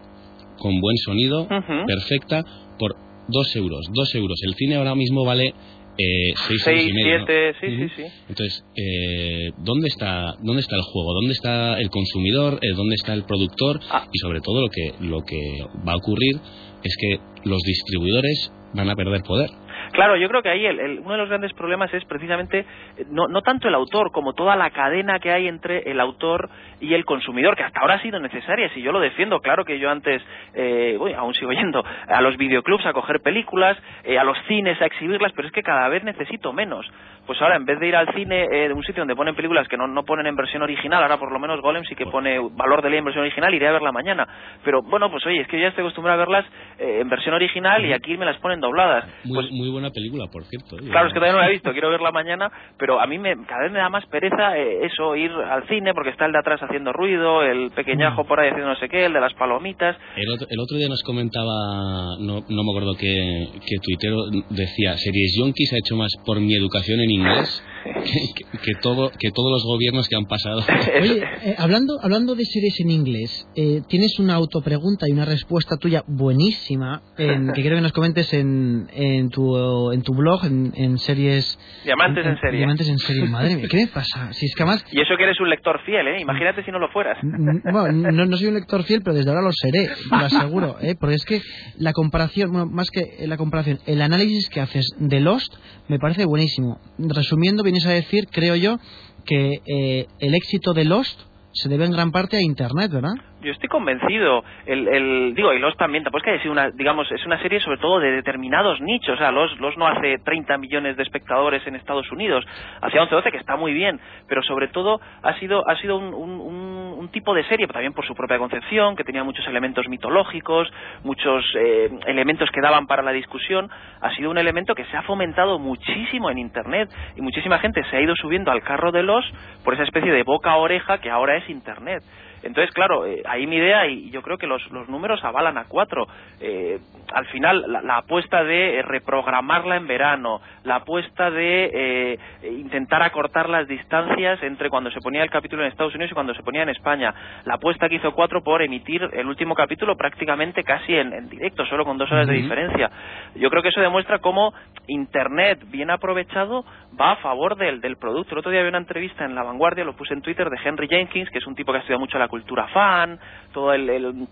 con 0.59 0.81
buen 0.81 0.97
sonido, 0.99 1.47
perfecta, 1.87 2.43
por 2.79 2.97
dos 3.29 3.55
euros. 3.57 3.87
Dos 3.93 4.15
euros. 4.15 4.39
El 4.43 4.55
cine 4.55 4.77
ahora 4.77 4.95
mismo 4.95 5.25
vale 5.25 5.55
eh, 5.99 6.35
seis, 6.47 6.63
seis 6.63 6.89
y 6.89 6.93
medio. 6.93 7.25
Siete, 7.27 7.55
sí, 7.61 7.67
sí, 7.77 7.89
sí. 7.97 8.03
Entonces, 8.29 8.65
eh, 8.77 9.51
¿dónde, 9.59 9.89
está, 9.89 10.37
¿dónde 10.43 10.61
está 10.61 10.77
el 10.77 10.83
juego? 10.83 11.15
¿Dónde 11.15 11.33
está 11.33 11.81
el 11.81 11.91
consumidor? 11.91 12.59
Eh, 12.63 12.75
¿Dónde 12.77 12.95
está 12.95 13.15
el 13.15 13.25
productor? 13.25 13.81
Ah. 13.91 14.07
Y 14.13 14.19
sobre 14.19 14.41
todo 14.41 14.61
lo 14.61 14.69
que, 14.69 14.93
lo 15.01 15.23
que 15.23 15.39
va 15.87 15.93
a 15.93 15.97
ocurrir 15.97 16.39
es 16.83 16.97
que 17.01 17.19
los 17.45 17.63
distribuidores 17.63 18.53
van 18.75 18.91
a 18.91 18.95
perder 18.95 19.23
poder. 19.23 19.51
Claro, 19.93 20.17
yo 20.17 20.29
creo 20.29 20.43
que 20.43 20.49
ahí 20.49 20.67
el, 20.67 21.01
uno 21.01 21.13
de 21.13 21.19
los 21.19 21.29
grandes 21.29 21.53
problemas 21.53 21.93
es 21.95 22.05
precisamente 22.05 22.61
eh, 22.61 23.05
no, 23.11 23.29
no 23.29 23.43
tanto 23.43 23.69
el 23.69 23.75
autor 23.75 24.13
como 24.13 24.33
toda 24.33 24.57
la 24.57 24.71
cadena 24.71 25.19
que 25.19 25.31
hay 25.31 25.49
entre 25.49 25.91
el 25.91 26.01
autor 26.01 26.51
y 26.81 26.95
el 26.95 27.05
consumidor, 27.05 27.57
que 27.57 27.63
hasta 27.63 27.81
ahora 27.81 27.95
ha 27.95 28.03
sido 28.03 28.21
necesaria, 28.21 28.69
si 28.75 28.83
yo 28.83 28.93
lo 28.93 29.01
defiendo, 29.01 29.41
claro 29.41 29.65
que 29.65 29.79
yo 29.79 29.91
antes, 29.91 30.23
eh, 30.55 30.99
aún 31.17 31.35
sigo 31.35 31.53
yendo 31.53 31.85
a 32.09 32.21
los 32.21 32.37
videoclubs 32.37 32.87
a 32.87 32.93
coger 32.93 33.21
películas, 33.21 33.77
eh, 34.05 34.19
a 34.19 34.25
los 34.25 34.37
cines 34.47 34.81
a 34.81 34.87
exhibirlas, 34.87 35.33
pero 35.35 35.49
es 35.49 35.55
que 35.55 35.63
cada 35.63 35.89
vez 35.89 36.05
necesito 36.05 36.53
menos 36.53 36.87
pues 37.27 37.43
ahora 37.43 37.57
en 37.57 37.65
vez 37.65 37.79
de 37.81 37.89
ir 37.89 37.97
al 37.97 38.13
cine 38.15 38.45
eh, 38.45 38.69
de 38.69 38.73
un 38.73 38.83
sitio 38.85 39.01
donde 39.01 39.17
ponen 39.17 39.35
películas 39.35 39.67
que 39.69 39.77
no, 39.77 39.87
no 39.87 40.05
ponen 40.05 40.27
en 40.27 40.37
versión 40.37 40.63
original, 40.63 41.03
ahora 41.03 41.19
por 41.19 41.33
lo 41.33 41.39
menos 41.39 41.61
Golem 41.61 41.85
sí 41.85 41.95
que 41.95 42.07
pone 42.07 42.39
valor 42.39 42.83
de 42.83 42.91
ley 42.91 42.99
en 43.01 43.05
versión 43.05 43.23
original, 43.23 43.53
iré 43.53 43.69
a 43.69 43.73
verla 43.73 43.93
mañana. 43.93 44.27
Pero 44.65 44.83
bueno, 44.83 45.11
pues 45.11 45.27
oye, 45.27 45.41
es 45.41 45.49
que 45.49 45.57
yo 45.57 45.63
ya 45.63 45.69
estoy 45.69 45.83
acostumbrado 45.83 46.23
a 46.23 46.25
verlas 46.25 46.47
eh, 46.79 47.01
en 47.01 47.09
versión 47.09 47.35
original 47.35 47.85
y 47.85 47.93
aquí 47.93 48.17
me 48.17 48.25
las 48.25 48.39
ponen 48.39 48.61
dobladas. 48.61 49.05
Muy, 49.25 49.35
pues, 49.35 49.51
muy 49.51 49.71
buena 49.77 49.91
película, 49.91 50.27
por 50.31 50.45
cierto. 50.45 50.77
¿eh? 50.77 50.91
Claro, 50.91 51.09
es 51.09 51.13
que 51.13 51.21
todavía 51.21 51.35
no 51.35 51.41
la 51.41 51.49
he 51.49 51.53
visto, 51.53 51.73
quiero 51.73 51.91
verla 51.91 52.11
mañana, 52.11 52.51
pero 52.79 53.01
a 53.01 53.07
mí 53.07 53.19
me, 53.19 53.37
cada 53.47 53.63
vez 53.63 53.73
me 53.73 53.79
da 53.79 53.89
más 53.89 54.05
pereza 54.07 54.57
eso, 54.57 55.17
ir 55.17 55.31
al 55.31 55.67
cine 55.69 55.95
porque 55.95 56.11
está 56.11 56.27
el 56.27 56.33
de 56.33 56.39
atrás 56.39 56.61
haciendo 56.63 56.93
ruido, 56.93 57.43
el 57.43 57.71
pequeñajo 57.73 58.25
por 58.25 58.41
ahí 58.41 58.49
haciendo 58.49 58.71
no 58.71 58.77
sé 58.77 58.89
qué, 58.89 59.07
el 59.07 59.13
de 59.13 59.21
las 59.21 59.35
palomitas. 59.35 59.97
El 60.17 60.33
otro, 60.33 60.47
el 60.51 60.61
otro 60.61 60.77
día 60.77 60.89
nos 60.89 61.03
comentaba, 61.03 62.17
no, 62.21 62.41
no 62.49 62.63
me 62.65 62.71
acuerdo 62.71 62.95
qué, 62.99 63.49
qué 63.67 63.77
tuitero 63.83 64.17
decía, 64.51 64.97
Series 64.97 65.37
Yonkis 65.39 65.73
ha 65.73 65.79
hecho 65.79 65.97
más 65.97 66.13
por 66.25 66.41
mi 66.41 66.55
educación 66.55 67.01
en 67.01 67.11
inglés 67.11 67.65
que, 68.65 68.75
todo, 68.81 69.11
que 69.19 69.31
todos 69.31 69.51
los 69.51 69.65
gobiernos 69.65 70.09
que 70.09 70.17
han 70.17 70.27
pasado. 70.27 70.61
Oye, 71.01 71.23
eh, 71.43 71.55
hablando, 71.59 71.99
hablando 72.03 72.35
de 72.35 72.45
series 72.45 72.81
en 72.81 72.91
inglés, 72.91 73.49
eh, 73.55 73.83
tienes 73.89 74.19
una 74.19 74.35
autopregunta 74.35 75.07
y 75.09 75.13
una 75.13 75.25
respuesta 75.25 75.77
tuya 75.77 76.03
buenísima 76.07 77.03
que 77.17 77.27
quiero 77.55 77.77
que 77.77 77.83
nos 77.83 77.93
comentes 77.93 78.33
en, 78.33 78.89
en, 78.93 79.31
tu, 79.31 79.57
en 79.93 80.03
tu 80.03 80.15
blog, 80.15 80.45
en, 80.45 80.99
series... 80.99 81.59
Diamantes 81.85 82.27
en, 82.27 82.39
serie. 82.39 82.59
Diamantes 82.59 82.89
en 82.89 82.99
serie. 82.99 83.29
Madre 83.29 83.57
mía, 83.57 83.67
¿qué 83.71 83.77
me 83.79 83.87
pasa? 83.87 84.33
Si 84.33 84.47
es 84.47 84.55
que 84.55 84.63
además... 84.63 84.85
Y 84.91 85.01
eso 85.01 85.17
que 85.17 85.25
eres 85.25 85.41
un 85.41 85.51
lector 85.51 85.81
fiel, 85.85 86.07
¿eh? 86.09 86.21
Imagínate 86.21 86.65
si 86.65 86.71
no 86.71 86.79
lo 86.79 86.89
fueras. 86.89 87.19
Bueno, 87.23 88.13
no, 88.13 88.27
no 88.27 88.37
soy 88.37 88.49
un 88.49 88.55
lector 88.55 88.83
fiel, 88.85 89.03
pero 89.03 89.17
desde 89.17 89.31
ahora 89.31 89.43
lo 89.43 89.53
seré, 89.53 89.89
lo 90.11 90.17
aseguro, 90.17 90.77
¿eh? 90.81 90.95
Porque 90.99 91.17
es 91.17 91.25
que 91.25 91.41
la 91.79 91.93
comparación, 91.93 92.51
bueno, 92.51 92.67
más 92.67 92.91
que 92.91 93.27
la 93.27 93.37
comparación, 93.37 93.79
el 93.87 94.03
análisis 94.03 94.49
que 94.49 94.61
haces 94.61 94.87
de 94.99 95.21
Lost 95.21 95.55
me 95.89 95.99
parece 95.99 96.25
buenísimo. 96.25 96.81
Resumiendo, 96.99 97.63
vienes 97.63 97.87
a 97.87 97.91
decir, 97.91 98.27
creo 98.31 98.57
yo, 98.57 98.79
que 99.25 99.61
eh, 99.67 100.07
el 100.21 100.35
éxito 100.35 100.73
de 100.73 100.85
Lost 100.85 101.21
se 101.53 101.69
debe 101.69 101.87
en 101.87 101.93
gran 101.93 102.13
parte 102.13 102.37
a 102.37 102.43
Internet, 102.43 102.93
¿verdad? 102.93 103.15
Yo 103.47 103.53
estoy 103.53 103.69
convencido. 103.69 104.45
El, 104.67 104.89
el, 104.89 105.35
digo, 105.35 105.53
y 105.53 105.59
Los 105.59 105.77
también, 105.77 106.05
tampoco 106.05 106.19
es 106.19 106.25
que 106.25 106.31
haya 106.33 106.43
sido 106.43 106.53
una, 106.53 106.71
digamos, 106.71 107.11
es 107.13 107.25
una 107.25 107.41
serie 107.41 107.61
sobre 107.61 107.79
todo 107.79 108.01
de 108.01 108.11
determinados 108.11 108.81
nichos. 108.81 109.15
O 109.15 109.19
sea, 109.19 109.31
Los, 109.31 109.59
Los 109.61 109.77
no 109.79 109.87
hace 109.87 110.19
30 110.19 110.59
millones 110.59 110.97
de 110.97 111.03
espectadores 111.05 111.67
en 111.67 111.77
Estados 111.77 112.11
Unidos, 112.11 112.45
hacía 112.83 113.03
11-12, 113.03 113.31
que 113.31 113.39
está 113.39 113.57
muy 113.57 113.73
bien, 113.73 114.01
pero 114.29 114.43
sobre 114.43 114.69
todo 114.69 115.01
ha 115.23 115.35
sido, 115.35 115.69
ha 115.69 115.77
sido 115.77 115.97
un, 115.97 117.09
tipo 117.13 117.33
de 117.35 117.45
serie, 117.45 117.69
también 117.69 117.93
por 117.93 118.05
su 118.05 118.15
propia 118.15 118.37
concepción, 118.37 118.97
que 118.97 119.05
tenía 119.05 119.23
muchos 119.23 119.47
elementos 119.47 119.89
mitológicos, 119.89 120.69
muchos 121.05 121.45
eh, 121.57 121.89
elementos 122.07 122.51
que 122.51 122.61
daban 122.61 122.89
para 122.89 123.03
la 123.03 123.13
discusión. 123.13 123.71
Ha 124.01 124.13
sido 124.17 124.29
un 124.29 124.39
elemento 124.39 124.75
que 124.75 124.85
se 124.87 124.97
ha 124.97 125.03
fomentado 125.03 125.59
muchísimo 125.61 126.31
en 126.31 126.39
Internet 126.39 126.91
y 127.15 127.23
muchísima 127.23 127.61
gente 127.61 127.85
se 127.85 127.97
ha 127.97 128.01
ido 128.01 128.15
subiendo 128.17 128.51
al 128.51 128.61
carro 128.63 128.91
de 128.91 129.05
Los 129.05 129.25
por 129.65 129.75
esa 129.75 129.85
especie 129.85 130.13
de 130.13 130.25
boca 130.25 130.51
a 130.51 130.57
oreja 130.57 130.99
que 130.99 131.11
ahora 131.11 131.37
es 131.37 131.49
Internet. 131.49 132.03
Entonces, 132.47 132.73
claro, 132.75 133.07
eh, 133.07 133.23
ahí 133.27 133.47
mi 133.47 133.57
idea, 133.57 133.87
y 133.87 134.11
yo 134.11 134.23
creo 134.23 134.39
que 134.39 134.47
los, 134.47 134.63
los 134.71 134.89
números 134.89 135.23
avalan 135.25 135.59
a 135.59 135.65
cuatro. 135.65 136.07
Eh, 136.41 136.79
al 137.13 137.27
final, 137.27 137.65
la, 137.69 137.97
apuesta 137.99 138.45
de 138.45 138.83
reprogramarla 138.83 139.77
en 139.77 139.87
verano, 139.87 140.41
la 140.65 140.77
apuesta 140.77 141.31
de 141.31 141.71
eh, 141.73 142.19
intentar 142.51 143.03
acortar 143.03 143.49
las 143.49 143.67
distancias 143.69 144.43
entre 144.43 144.71
cuando 144.71 144.91
se 144.91 145.01
ponía 145.01 145.23
el 145.23 145.31
capítulo 145.31 145.63
en 145.63 145.69
Estados 145.69 145.95
Unidos 145.95 146.11
y 146.13 146.15
cuando 146.15 146.35
se 146.35 146.43
ponía 146.43 146.63
en 146.63 146.69
España, 146.69 147.15
la 147.45 147.55
apuesta 147.55 147.89
que 147.89 147.97
hizo 147.97 148.13
cuatro 148.13 148.43
por 148.43 148.63
emitir 148.63 149.09
el 149.13 149.27
último 149.27 149.55
capítulo 149.55 149.97
prácticamente 149.97 150.63
casi 150.63 150.95
en, 150.95 151.29
directo, 151.29 151.65
solo 151.67 151.85
con 151.85 151.99
dos 151.99 152.11
horas 152.11 152.27
de 152.27 152.35
diferencia. 152.35 152.91
Yo 153.35 153.51
creo 153.51 153.63
que 153.63 153.69
eso 153.71 153.81
demuestra 153.81 154.19
cómo 154.19 154.53
Internet, 154.89 155.65
bien 155.69 155.91
aprovechado, 155.91 156.65
va 156.99 157.13
a 157.13 157.17
favor 157.17 157.57
del, 157.57 157.81
del 157.81 157.97
producto. 157.97 158.33
El 158.33 158.39
otro 158.39 158.51
día 158.51 158.61
había 158.61 158.71
una 158.71 158.79
entrevista 158.79 159.25
en 159.25 159.35
La 159.35 159.43
Vanguardia, 159.43 159.85
lo 159.85 159.97
puse 159.97 160.15
en 160.15 160.23
Twitter, 160.23 160.49
de 160.49 160.59
Henry 160.63 160.89
Jenkins, 160.89 161.31
que 161.31 161.39
es 161.39 161.47
un 161.47 161.55
tipo 161.55 161.73
que 161.73 161.79
ha 161.79 161.81
estudiado 161.81 162.01
mucho 162.01 162.19
la 162.19 162.29
cultura 162.29 162.36
fan, 162.69 163.19
todo 163.53 163.73
el, 163.73 164.29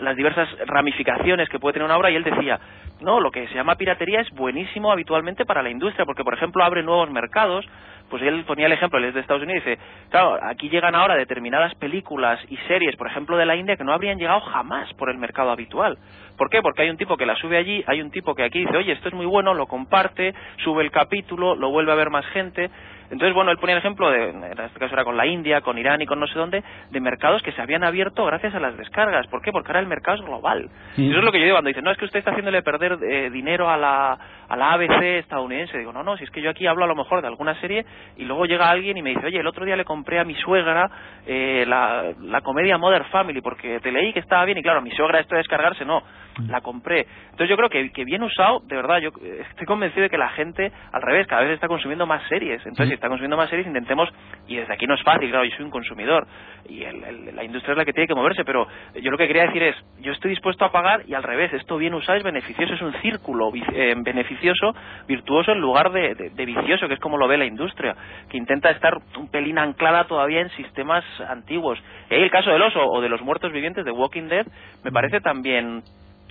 las 0.00 0.16
diversas 0.16 0.48
ramificaciones 0.66 1.48
que 1.48 1.58
puede 1.58 1.74
tener 1.74 1.86
una 1.86 1.96
obra 1.96 2.10
y 2.10 2.16
él 2.16 2.24
decía, 2.24 2.58
no, 3.00 3.20
lo 3.20 3.30
que 3.30 3.46
se 3.48 3.54
llama 3.54 3.76
piratería 3.76 4.20
es 4.20 4.30
buenísimo 4.30 4.90
habitualmente 4.90 5.44
para 5.44 5.62
la 5.62 5.70
industria 5.70 6.04
porque, 6.04 6.24
por 6.24 6.34
ejemplo, 6.34 6.64
abre 6.64 6.82
nuevos 6.82 7.10
mercados. 7.10 7.66
Pues 8.10 8.22
él 8.22 8.44
ponía 8.46 8.66
el 8.66 8.72
ejemplo, 8.72 8.98
él 8.98 9.06
es 9.06 9.14
de 9.14 9.20
Estados 9.20 9.42
Unidos 9.42 9.62
y 9.66 9.70
dice, 9.70 9.82
claro, 10.10 10.38
aquí 10.42 10.68
llegan 10.68 10.94
ahora 10.94 11.16
determinadas 11.16 11.74
películas 11.76 12.38
y 12.50 12.56
series, 12.68 12.94
por 12.96 13.06
ejemplo, 13.06 13.36
de 13.36 13.46
la 13.46 13.56
India, 13.56 13.76
que 13.76 13.82
no 13.82 13.94
habrían 13.94 14.18
llegado 14.18 14.40
jamás 14.40 14.92
por 14.94 15.08
el 15.08 15.16
mercado 15.16 15.50
habitual. 15.50 15.96
¿Por 16.36 16.50
qué? 16.50 16.60
Porque 16.60 16.82
hay 16.82 16.90
un 16.90 16.98
tipo 16.98 17.16
que 17.16 17.24
la 17.24 17.34
sube 17.36 17.56
allí, 17.56 17.82
hay 17.86 18.02
un 18.02 18.10
tipo 18.10 18.34
que 18.34 18.44
aquí 18.44 18.60
dice, 18.60 18.76
oye, 18.76 18.92
esto 18.92 19.08
es 19.08 19.14
muy 19.14 19.24
bueno, 19.26 19.54
lo 19.54 19.66
comparte, 19.66 20.34
sube 20.62 20.82
el 20.82 20.90
capítulo, 20.90 21.54
lo 21.54 21.70
vuelve 21.70 21.92
a 21.92 21.96
ver 21.96 22.10
más 22.10 22.26
gente. 22.26 22.70
Entonces, 23.10 23.34
bueno, 23.34 23.50
él 23.50 23.58
ponía 23.58 23.74
el 23.74 23.80
ejemplo, 23.80 24.10
de, 24.10 24.30
en 24.30 24.44
este 24.44 24.78
caso 24.78 24.94
era 24.94 25.04
con 25.04 25.16
la 25.16 25.26
India, 25.26 25.60
con 25.60 25.78
Irán 25.78 26.02
y 26.02 26.06
con 26.06 26.18
no 26.18 26.26
sé 26.26 26.38
dónde, 26.38 26.62
de 26.90 27.00
mercados 27.00 27.42
que 27.42 27.52
se 27.52 27.62
habían 27.62 27.84
abierto 27.84 28.24
gracias 28.24 28.54
a 28.54 28.60
las 28.60 28.76
descargas. 28.76 29.26
¿Por 29.34 29.42
qué? 29.42 29.50
Porque 29.50 29.66
ahora 29.66 29.80
el 29.80 29.88
mercado 29.88 30.16
es 30.16 30.24
global. 30.24 30.70
Y 30.96 31.10
eso 31.10 31.18
es 31.18 31.24
lo 31.24 31.32
que 31.32 31.40
yo 31.40 31.44
digo 31.46 31.56
cuando 31.56 31.66
dicen, 31.66 31.82
no, 31.82 31.90
es 31.90 31.98
que 31.98 32.04
usted 32.04 32.20
está 32.20 32.30
haciéndole 32.30 32.62
perder 32.62 32.96
eh, 33.02 33.30
dinero 33.30 33.68
a 33.68 33.76
la, 33.76 34.16
a 34.48 34.56
la 34.56 34.74
ABC 34.74 35.02
estadounidense. 35.18 35.76
Digo, 35.76 35.92
no, 35.92 36.04
no, 36.04 36.16
si 36.16 36.22
es 36.22 36.30
que 36.30 36.40
yo 36.40 36.50
aquí 36.50 36.68
hablo 36.68 36.84
a 36.84 36.86
lo 36.86 36.94
mejor 36.94 37.20
de 37.20 37.26
alguna 37.26 37.60
serie 37.60 37.84
y 38.16 38.26
luego 38.26 38.46
llega 38.46 38.70
alguien 38.70 38.96
y 38.96 39.02
me 39.02 39.10
dice, 39.10 39.26
oye, 39.26 39.40
el 39.40 39.46
otro 39.48 39.64
día 39.64 39.74
le 39.74 39.84
compré 39.84 40.20
a 40.20 40.24
mi 40.24 40.36
suegra 40.36 40.88
eh, 41.26 41.64
la, 41.66 42.12
la 42.20 42.42
comedia 42.42 42.78
Mother 42.78 43.06
Family 43.06 43.40
porque 43.40 43.80
te 43.80 43.90
leí 43.90 44.12
que 44.12 44.20
estaba 44.20 44.44
bien 44.44 44.58
y 44.58 44.62
claro, 44.62 44.80
mi 44.82 44.92
suegra 44.92 45.18
esto 45.18 45.34
de 45.34 45.40
descargarse, 45.40 45.84
no, 45.84 46.04
la 46.48 46.60
compré. 46.60 47.08
Entonces 47.24 47.48
yo 47.48 47.56
creo 47.56 47.68
que, 47.70 47.90
que 47.90 48.04
bien 48.04 48.22
usado, 48.22 48.60
de 48.60 48.76
verdad, 48.76 48.98
yo 48.98 49.10
estoy 49.50 49.66
convencido 49.66 50.02
de 50.04 50.10
que 50.10 50.18
la 50.18 50.28
gente, 50.28 50.70
al 50.92 51.02
revés, 51.02 51.26
cada 51.26 51.42
vez 51.42 51.54
está 51.54 51.66
consumiendo 51.66 52.06
más 52.06 52.22
series. 52.28 52.60
Entonces, 52.60 52.88
si 52.88 52.94
está 52.94 53.08
consumiendo 53.08 53.36
más 53.36 53.50
series, 53.50 53.66
intentemos, 53.66 54.08
y 54.46 54.56
desde 54.56 54.72
aquí 54.72 54.86
no 54.86 54.94
es 54.94 55.02
fácil, 55.02 55.28
claro, 55.28 55.44
yo 55.44 55.56
soy 55.56 55.64
un 55.64 55.72
consumidor 55.72 56.26
y 56.68 56.84
el, 56.84 57.34
la 57.34 57.44
industria 57.44 57.72
es 57.72 57.78
la 57.78 57.84
que 57.84 57.92
tiene 57.92 58.06
que 58.06 58.14
moverse, 58.14 58.44
pero 58.44 58.66
yo 58.94 59.10
lo 59.10 59.18
que 59.18 59.23
quería 59.26 59.46
decir 59.46 59.62
es, 59.62 59.76
yo 60.00 60.12
estoy 60.12 60.30
dispuesto 60.30 60.64
a 60.64 60.72
pagar 60.72 61.02
y 61.06 61.14
al 61.14 61.22
revés, 61.22 61.52
esto 61.52 61.76
bien 61.76 61.94
usado 61.94 62.18
es 62.18 62.24
beneficioso, 62.24 62.74
es 62.74 62.82
un 62.82 62.92
círculo 63.00 63.50
eh, 63.54 63.94
beneficioso, 63.96 64.74
virtuoso 65.06 65.52
en 65.52 65.60
lugar 65.60 65.90
de, 65.92 66.14
de, 66.14 66.44
vicioso, 66.44 66.88
que 66.88 66.94
es 66.94 67.00
como 67.00 67.16
lo 67.16 67.28
ve 67.28 67.38
la 67.38 67.46
industria, 67.46 67.94
que 68.28 68.36
intenta 68.36 68.70
estar 68.70 68.94
un 69.16 69.28
pelín 69.28 69.58
anclada 69.58 70.04
todavía 70.04 70.40
en 70.40 70.50
sistemas 70.50 71.04
antiguos. 71.28 71.78
Y 72.10 72.14
ahí 72.14 72.22
el 72.22 72.30
caso 72.30 72.50
del 72.50 72.62
oso 72.62 72.80
o 72.80 73.00
de 73.00 73.08
los 73.08 73.22
muertos 73.22 73.52
vivientes 73.52 73.84
de 73.84 73.90
Walking 73.90 74.28
Dead 74.28 74.46
me 74.84 74.92
parece 74.92 75.20
también 75.20 75.82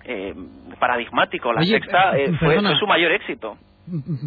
eh, 0.06 0.34
paradigmático. 0.80 1.54
La 1.54 1.64
sexta 1.64 2.18
eh, 2.18 2.34
fue, 2.40 2.60
su 2.80 2.88
mayor 2.88 3.12
éxito. 3.12 3.58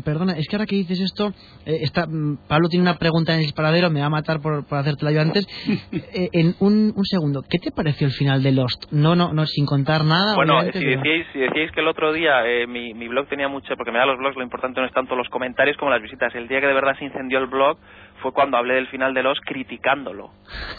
Perdona, 0.04 0.34
es 0.36 0.46
que 0.48 0.56
ahora 0.56 0.66
que 0.66 0.76
dices 0.76 1.00
esto, 1.00 1.32
eh, 1.64 1.78
está, 1.80 2.06
mm, 2.06 2.46
Pablo 2.46 2.68
tiene 2.68 2.82
una 2.82 2.98
pregunta 2.98 3.32
en 3.32 3.38
el 3.38 3.44
disparadero, 3.46 3.90
me 3.90 4.00
va 4.00 4.06
a 4.06 4.10
matar 4.10 4.40
por, 4.40 4.66
por 4.66 4.78
hacértela 4.78 5.12
yo 5.12 5.20
antes. 5.20 5.46
Eh, 6.16 6.28
en 6.32 6.54
un, 6.60 6.92
un, 6.94 7.04
segundo, 7.04 7.42
¿qué 7.48 7.58
te 7.58 7.70
pareció 7.70 8.06
el 8.06 8.12
final 8.12 8.42
de 8.42 8.52
Lost? 8.52 8.90
No, 8.92 9.14
no, 9.14 9.32
no 9.32 9.44
sin 9.46 9.66
contar 9.66 10.04
nada. 10.04 10.34
Bueno, 10.34 10.60
si, 10.72 10.84
decíais, 10.84 11.26
si 11.32 11.38
decíais 11.40 11.70
que 11.72 11.80
el 11.80 11.88
otro 11.88 12.12
día 12.12 12.46
eh, 12.46 12.66
mi, 12.66 12.94
mi 12.94 13.08
blog 13.08 13.28
tenía 13.28 13.48
mucho, 13.48 13.75
porque 13.76 13.92
me 13.92 13.98
da 13.98 14.06
los 14.06 14.18
blogs, 14.18 14.36
lo 14.36 14.42
importante 14.42 14.80
no 14.80 14.86
es 14.86 14.92
tanto 14.92 15.14
los 15.16 15.28
comentarios 15.28 15.76
como 15.76 15.90
las 15.90 16.00
visitas. 16.00 16.34
El 16.34 16.48
día 16.48 16.60
que 16.60 16.66
de 16.66 16.75
verdad 16.75 16.96
se 16.98 17.04
incendió 17.04 17.38
el 17.38 17.46
blog 17.46 17.78
fue 18.23 18.32
cuando 18.32 18.56
hablé 18.56 18.75
del 18.75 18.88
final 18.88 19.14
de 19.14 19.23
Lost 19.23 19.40
criticándolo. 19.44 20.30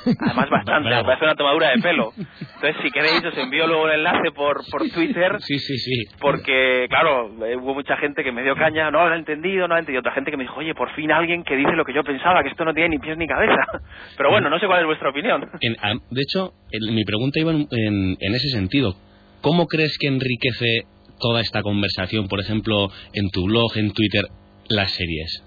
Además, 0.20 0.50
bastante, 0.50 0.90
me 0.90 1.04
parece 1.04 1.26
una 1.26 1.36
tomadura 1.36 1.70
de 1.70 1.82
pelo. 1.82 2.12
Entonces, 2.18 2.76
si 2.82 2.92
queréis, 2.92 3.24
os 3.26 3.38
envío 3.38 3.68
luego 3.68 3.88
el 3.88 4.00
enlace 4.00 4.32
por, 4.32 4.62
por 4.70 4.90
Twitter. 4.90 5.38
Sí, 5.40 5.60
sí, 5.60 5.78
sí. 5.78 6.04
Porque, 6.20 6.88
claro, 6.90 7.28
hubo 7.62 7.74
mucha 7.74 7.98
gente 7.98 8.24
que 8.24 8.32
me 8.32 8.44
dio 8.44 8.56
caña, 8.56 8.92
no 8.92 9.08
lo 9.08 9.16
he 9.16 9.18
entendido, 9.18 9.68
no 9.68 9.76
lo 9.76 9.78
he 9.78 9.80
entendido. 9.80 10.02
Otra 10.02 10.14
gente 10.14 10.32
que 10.32 10.38
me 10.38 10.44
dijo, 10.44 10.60
oye, 10.60 10.74
por 10.74 10.94
fin 10.96 11.12
alguien 11.12 11.44
que 11.44 11.56
dice 11.56 11.72
lo 11.74 11.86
que 11.86 11.94
yo 11.94 12.04
pensaba, 12.04 12.44
que 12.44 12.50
esto 12.50 12.66
no 12.66 12.74
tiene 12.74 12.90
ni 12.90 13.00
pies 13.00 13.18
ni 13.18 13.28
cabeza. 13.28 13.62
Pero 14.18 14.30
bueno, 14.30 14.50
no 14.50 14.60
sé 14.60 14.68
cuál 14.68 14.82
es 14.82 14.86
vuestra 14.86 15.10
opinión. 15.10 15.50
de 15.52 16.22
hecho, 16.22 16.54
mi 16.92 17.04
pregunta 17.04 17.40
iba 17.40 17.52
en, 17.52 17.68
en 17.72 18.36
ese 18.36 18.50
sentido. 18.50 18.96
¿Cómo 19.42 19.68
crees 19.68 19.98
que 20.00 20.08
enriquece 20.08 20.84
toda 21.20 21.42
esta 21.42 21.62
conversación, 21.62 22.28
por 22.28 22.40
ejemplo, 22.40 22.90
en 23.14 23.30
tu 23.30 23.46
blog, 23.46 23.78
en 23.78 23.92
Twitter, 23.92 24.26
las 24.70 24.92
series? 24.92 25.47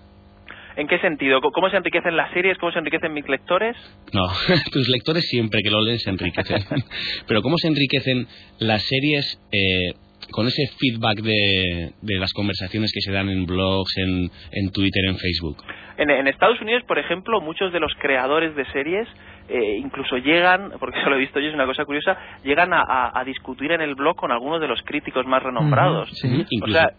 ¿En 0.77 0.87
qué 0.87 0.99
sentido? 0.99 1.41
¿Cómo 1.41 1.71
se 1.71 1.77
enriquecen 1.77 2.17
las 2.17 2.33
series? 2.33 2.59
¿Cómo 2.59 2.73
se 2.73 2.79
enriquecen 2.79 3.13
mis 3.13 3.29
lectores? 3.29 3.77
No, 4.13 4.27
tus 4.73 4.89
lectores 4.89 5.29
siempre 5.29 5.61
que 5.63 5.71
lo 5.71 5.83
leen 5.83 5.99
se 5.99 6.11
enriquecen. 6.11 6.63
Pero 7.27 7.43
¿cómo 7.43 7.57
se 7.59 7.69
enriquecen 7.69 8.27
las 8.59 8.83
series 8.83 9.41
eh, 9.53 9.95
con 10.31 10.47
ese 10.47 10.67
feedback 10.79 11.23
de, 11.23 11.93
de, 12.01 12.19
las 12.19 12.33
conversaciones 12.33 12.93
que 12.93 13.01
se 13.01 13.13
dan 13.13 13.29
en 13.29 13.47
blogs, 13.47 13.97
en, 13.99 14.31
en 14.53 14.71
Twitter, 14.71 15.05
en 15.07 15.17
Facebook? 15.17 15.63
En, 15.97 16.27
Estados 16.29 16.61
Unidos, 16.61 16.83
por 16.87 16.99
ejemplo, 16.99 17.41
muchos 17.41 17.73
de 17.73 17.81
los 17.81 17.93
creadores 18.01 18.55
de 18.57 18.65
series 18.73 19.07
eh, 19.49 19.77
incluso 19.79 20.17
llegan, 20.17 20.73
porque 20.79 20.99
eso 20.99 21.11
lo 21.11 21.17
he 21.17 21.19
visto 21.19 21.41
yo, 21.41 21.49
es 21.49 21.55
una 21.55 21.67
cosa 21.67 21.85
curiosa, 21.85 22.17
llegan 22.45 22.73
a, 22.73 23.11
a, 23.13 23.25
discutir 23.25 23.73
en 23.73 23.81
el 23.81 23.97
blog 23.97 24.17
con 24.17 24.31
algunos 24.31 24.61
de 24.61 24.69
los 24.69 24.81
críticos 24.83 25.27
más 25.27 25.43
renombrados. 25.43 26.09
sí, 26.13 26.47
o 26.63 26.69
sea, 26.69 26.93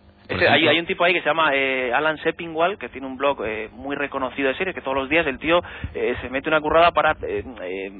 hay, 0.49 0.67
hay, 0.67 0.79
un 0.79 0.85
tipo 0.85 1.03
ahí 1.03 1.13
que 1.13 1.21
se 1.21 1.27
llama 1.27 1.51
eh, 1.53 1.91
Alan 1.93 2.17
Seppingwall, 2.17 2.77
que 2.77 2.89
tiene 2.89 3.07
un 3.07 3.17
blog 3.17 3.45
eh, 3.45 3.69
muy 3.71 3.95
reconocido 3.95 4.49
de 4.49 4.55
serie, 4.55 4.73
que 4.73 4.81
todos 4.81 4.95
los 4.95 5.09
días 5.09 5.25
el 5.27 5.39
tío 5.39 5.61
eh, 5.93 6.15
se 6.21 6.29
mete 6.29 6.49
una 6.49 6.61
currada 6.61 6.91
para 6.91 7.15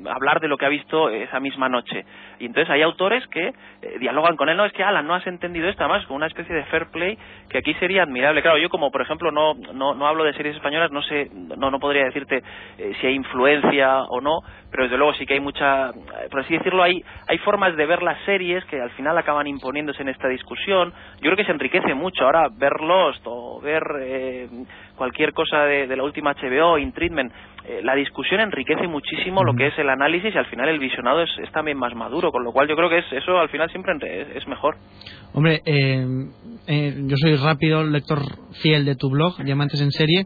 hablar 0.09 0.39
de 0.39 0.47
lo 0.47 0.57
que 0.57 0.65
ha 0.65 0.69
visto 0.69 1.09
esa 1.09 1.39
misma 1.39 1.69
noche. 1.69 2.05
Y 2.39 2.45
entonces 2.45 2.69
hay 2.69 2.81
autores 2.81 3.25
que 3.27 3.53
dialogan 3.99 4.35
con 4.35 4.49
él, 4.49 4.57
no, 4.57 4.65
es 4.65 4.73
que 4.73 4.83
Alan, 4.83 5.07
no 5.07 5.13
has 5.13 5.25
entendido 5.27 5.69
esto, 5.69 5.83
además, 5.83 6.05
con 6.07 6.17
una 6.17 6.27
especie 6.27 6.55
de 6.55 6.63
fair 6.65 6.87
play 6.91 7.17
que 7.49 7.57
aquí 7.57 7.73
sería 7.75 8.03
admirable. 8.03 8.41
Claro, 8.41 8.57
yo 8.57 8.69
como, 8.69 8.91
por 8.91 9.01
ejemplo, 9.01 9.31
no, 9.31 9.53
no, 9.53 9.93
no 9.93 10.07
hablo 10.07 10.23
de 10.23 10.33
series 10.33 10.55
españolas, 10.55 10.91
no 10.91 11.01
sé, 11.01 11.29
no, 11.33 11.69
no 11.71 11.79
podría 11.79 12.05
decirte 12.05 12.43
si 12.99 13.07
hay 13.07 13.13
influencia 13.13 14.03
o 14.03 14.21
no, 14.21 14.39
pero 14.71 14.83
desde 14.83 14.97
luego 14.97 15.13
sí 15.13 15.25
que 15.25 15.33
hay 15.33 15.39
mucha, 15.39 15.91
por 16.29 16.39
así 16.39 16.57
decirlo, 16.57 16.81
hay, 16.81 17.03
hay 17.27 17.37
formas 17.39 17.75
de 17.75 17.85
ver 17.85 18.01
las 18.01 18.19
series 18.23 18.63
que 18.65 18.81
al 18.81 18.89
final 18.91 19.17
acaban 19.17 19.47
imponiéndose 19.47 20.01
en 20.01 20.09
esta 20.09 20.27
discusión. 20.27 20.93
Yo 21.15 21.23
creo 21.23 21.35
que 21.35 21.45
se 21.45 21.51
enriquece 21.51 21.93
mucho. 21.93 22.20
Ahora, 22.21 22.49
ver 22.49 22.79
Lost 22.81 23.21
o 23.25 23.59
ver 23.61 23.83
eh, 24.01 24.47
cualquier 24.95 25.33
cosa 25.33 25.63
de, 25.63 25.95
la 25.95 26.03
última 26.03 26.33
HBO, 26.33 26.77
In 26.77 26.91
Treatment, 26.91 27.31
eh, 27.65 27.81
la 27.83 27.95
discusión 27.95 28.39
enriquece 28.39 28.87
muchísimo 28.87 29.43
lo 29.43 29.53
que 29.53 29.67
es 29.67 29.77
el 29.77 29.89
análisis 29.89 30.33
y 30.33 30.37
al 30.37 30.45
final 30.47 30.69
el 30.69 30.79
visionado 30.79 31.21
es, 31.21 31.29
también 31.51 31.77
más 31.77 31.95
maduro, 31.95 32.31
con 32.31 32.43
lo 32.43 32.51
cual 32.51 32.67
yo 32.67 32.75
creo 32.75 32.89
que 32.89 32.99
es, 32.99 33.05
eso 33.11 33.37
al 33.37 33.49
final 33.49 33.69
siempre 33.71 33.93
es, 34.35 34.47
mejor. 34.47 34.77
Hombre, 35.33 35.61
eh, 35.65 36.05
yo 37.05 37.15
soy 37.17 37.35
rápido 37.35 37.83
lector 37.83 38.19
fiel 38.61 38.85
de 38.85 38.95
tu 38.95 39.09
blog, 39.09 39.43
Diamantes 39.43 39.81
en 39.81 39.91
Serie, 39.91 40.25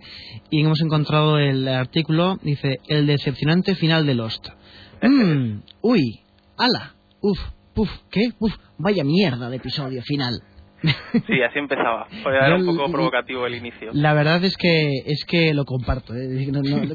y 0.50 0.63
hemos 0.63 0.82
encontrado 0.82 1.38
el 1.38 1.67
artículo, 1.67 2.38
dice, 2.41 2.78
el 2.88 3.08
decepcionante 3.08 3.76
final 3.76 4.06
de 4.06 4.15
Lost. 4.15 4.48
Mm, 5.02 5.60
uy, 5.82 6.22
ala, 6.58 6.96
uf, 7.22 7.39
puf, 7.74 7.89
¿qué? 8.10 8.30
Uf, 8.39 8.54
vaya 8.78 9.04
mierda 9.04 9.50
de 9.50 9.58
episodio 9.58 10.02
final. 10.04 10.34
Sí, 11.28 11.41
así 11.41 11.60
empezaba. 11.60 12.08
Era 12.26 12.56
un 12.56 12.65
poco 12.65 12.91
provocativo 12.91 13.45
el 13.45 13.56
inicio. 13.56 13.91
La 13.93 14.13
verdad 14.13 14.43
es 14.43 14.56
que 14.58 15.02
es 15.06 15.26
que 15.26 15.54
lo 15.54 15.65
comparto. 15.65 16.13
¿eh? 16.13 16.48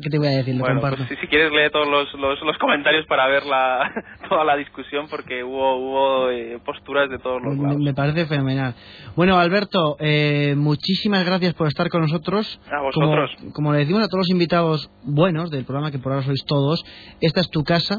¿Qué 0.03 0.11
te 0.11 0.18
voy 0.18 0.29
a 0.29 0.31
decir? 0.31 0.55
Lo 0.55 0.61
bueno, 0.61 0.81
comparto. 0.81 1.05
Pues, 1.07 1.18
si, 1.20 1.26
quieres 1.26 1.50
lee 1.53 1.70
todos 1.72 1.88
los, 1.88 2.12
los, 2.14 2.59
comentarios 2.59 3.07
para 3.07 3.26
ver 3.29 3.44
la, 3.46 3.92
toda 4.29 4.44
la 4.44 4.57
discusión 4.57 5.07
porque 5.09 5.42
hubo, 5.42 5.76
hubo 5.76 6.31
eh, 6.31 6.59
posturas 6.64 7.11
de 7.11 7.18
todos 7.18 7.42
los 7.42 7.57
lados. 7.57 7.79
Me, 7.79 7.94
parece 7.94 8.26
fenomenal. 8.26 8.74
Bueno, 9.16 9.38
Alberto, 9.38 9.96
eh, 9.98 10.55
muchísimas 10.57 11.24
gracias 11.24 11.55
por 11.55 11.68
estar 11.68 11.88
con 11.88 12.03
nosotros. 12.03 12.61
A 12.70 12.83
vosotros. 12.83 13.31
Como, 13.38 13.53
como 13.53 13.72
le 13.72 13.79
decimos 13.81 14.03
a 14.03 14.09
todos 14.09 14.20
los 14.20 14.31
invitados 14.31 14.90
buenos 15.03 15.50
del 15.50 15.64
programa, 15.64 15.90
que 15.90 15.98
por 15.98 16.12
ahora 16.12 16.24
sois 16.24 16.44
todos, 16.44 16.85
esta 17.20 17.40
es 17.40 17.50
tu 17.50 17.64
casa 17.64 17.98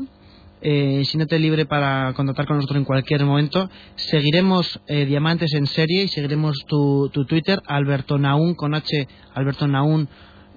eh, 0.61 1.03
siéntate 1.05 1.39
libre 1.39 1.65
para 1.65 2.13
contactar 2.13 2.45
con 2.45 2.57
nosotros 2.57 2.77
en 2.77 2.85
cualquier 2.85 3.25
momento. 3.25 3.69
Seguiremos 3.95 4.81
eh, 4.87 5.05
Diamantes 5.05 5.53
en 5.53 5.65
serie 5.65 6.03
y 6.03 6.07
seguiremos 6.07 6.65
tu, 6.67 7.09
tu 7.13 7.25
Twitter, 7.25 7.59
Alberto 7.67 8.17
Naun, 8.17 8.55
con 8.55 8.75
H, 8.75 9.07
Alberto 9.33 9.67
Naun, 9.67 10.07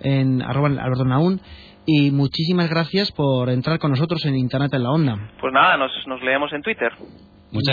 en 0.00 0.42
arroba 0.42 0.68
Alberto 0.68 1.04
Naun. 1.04 1.40
Y 1.86 2.10
muchísimas 2.10 2.68
gracias 2.70 3.12
por 3.12 3.50
entrar 3.50 3.78
con 3.78 3.90
nosotros 3.90 4.24
en 4.24 4.36
Internet 4.36 4.72
en 4.74 4.82
la 4.82 4.90
Onda. 4.90 5.30
Pues 5.40 5.52
nada, 5.52 5.76
nos, 5.76 5.90
nos 6.06 6.22
leemos 6.22 6.52
en 6.52 6.62
Twitter. 6.62 6.92
Muchas 7.50 7.72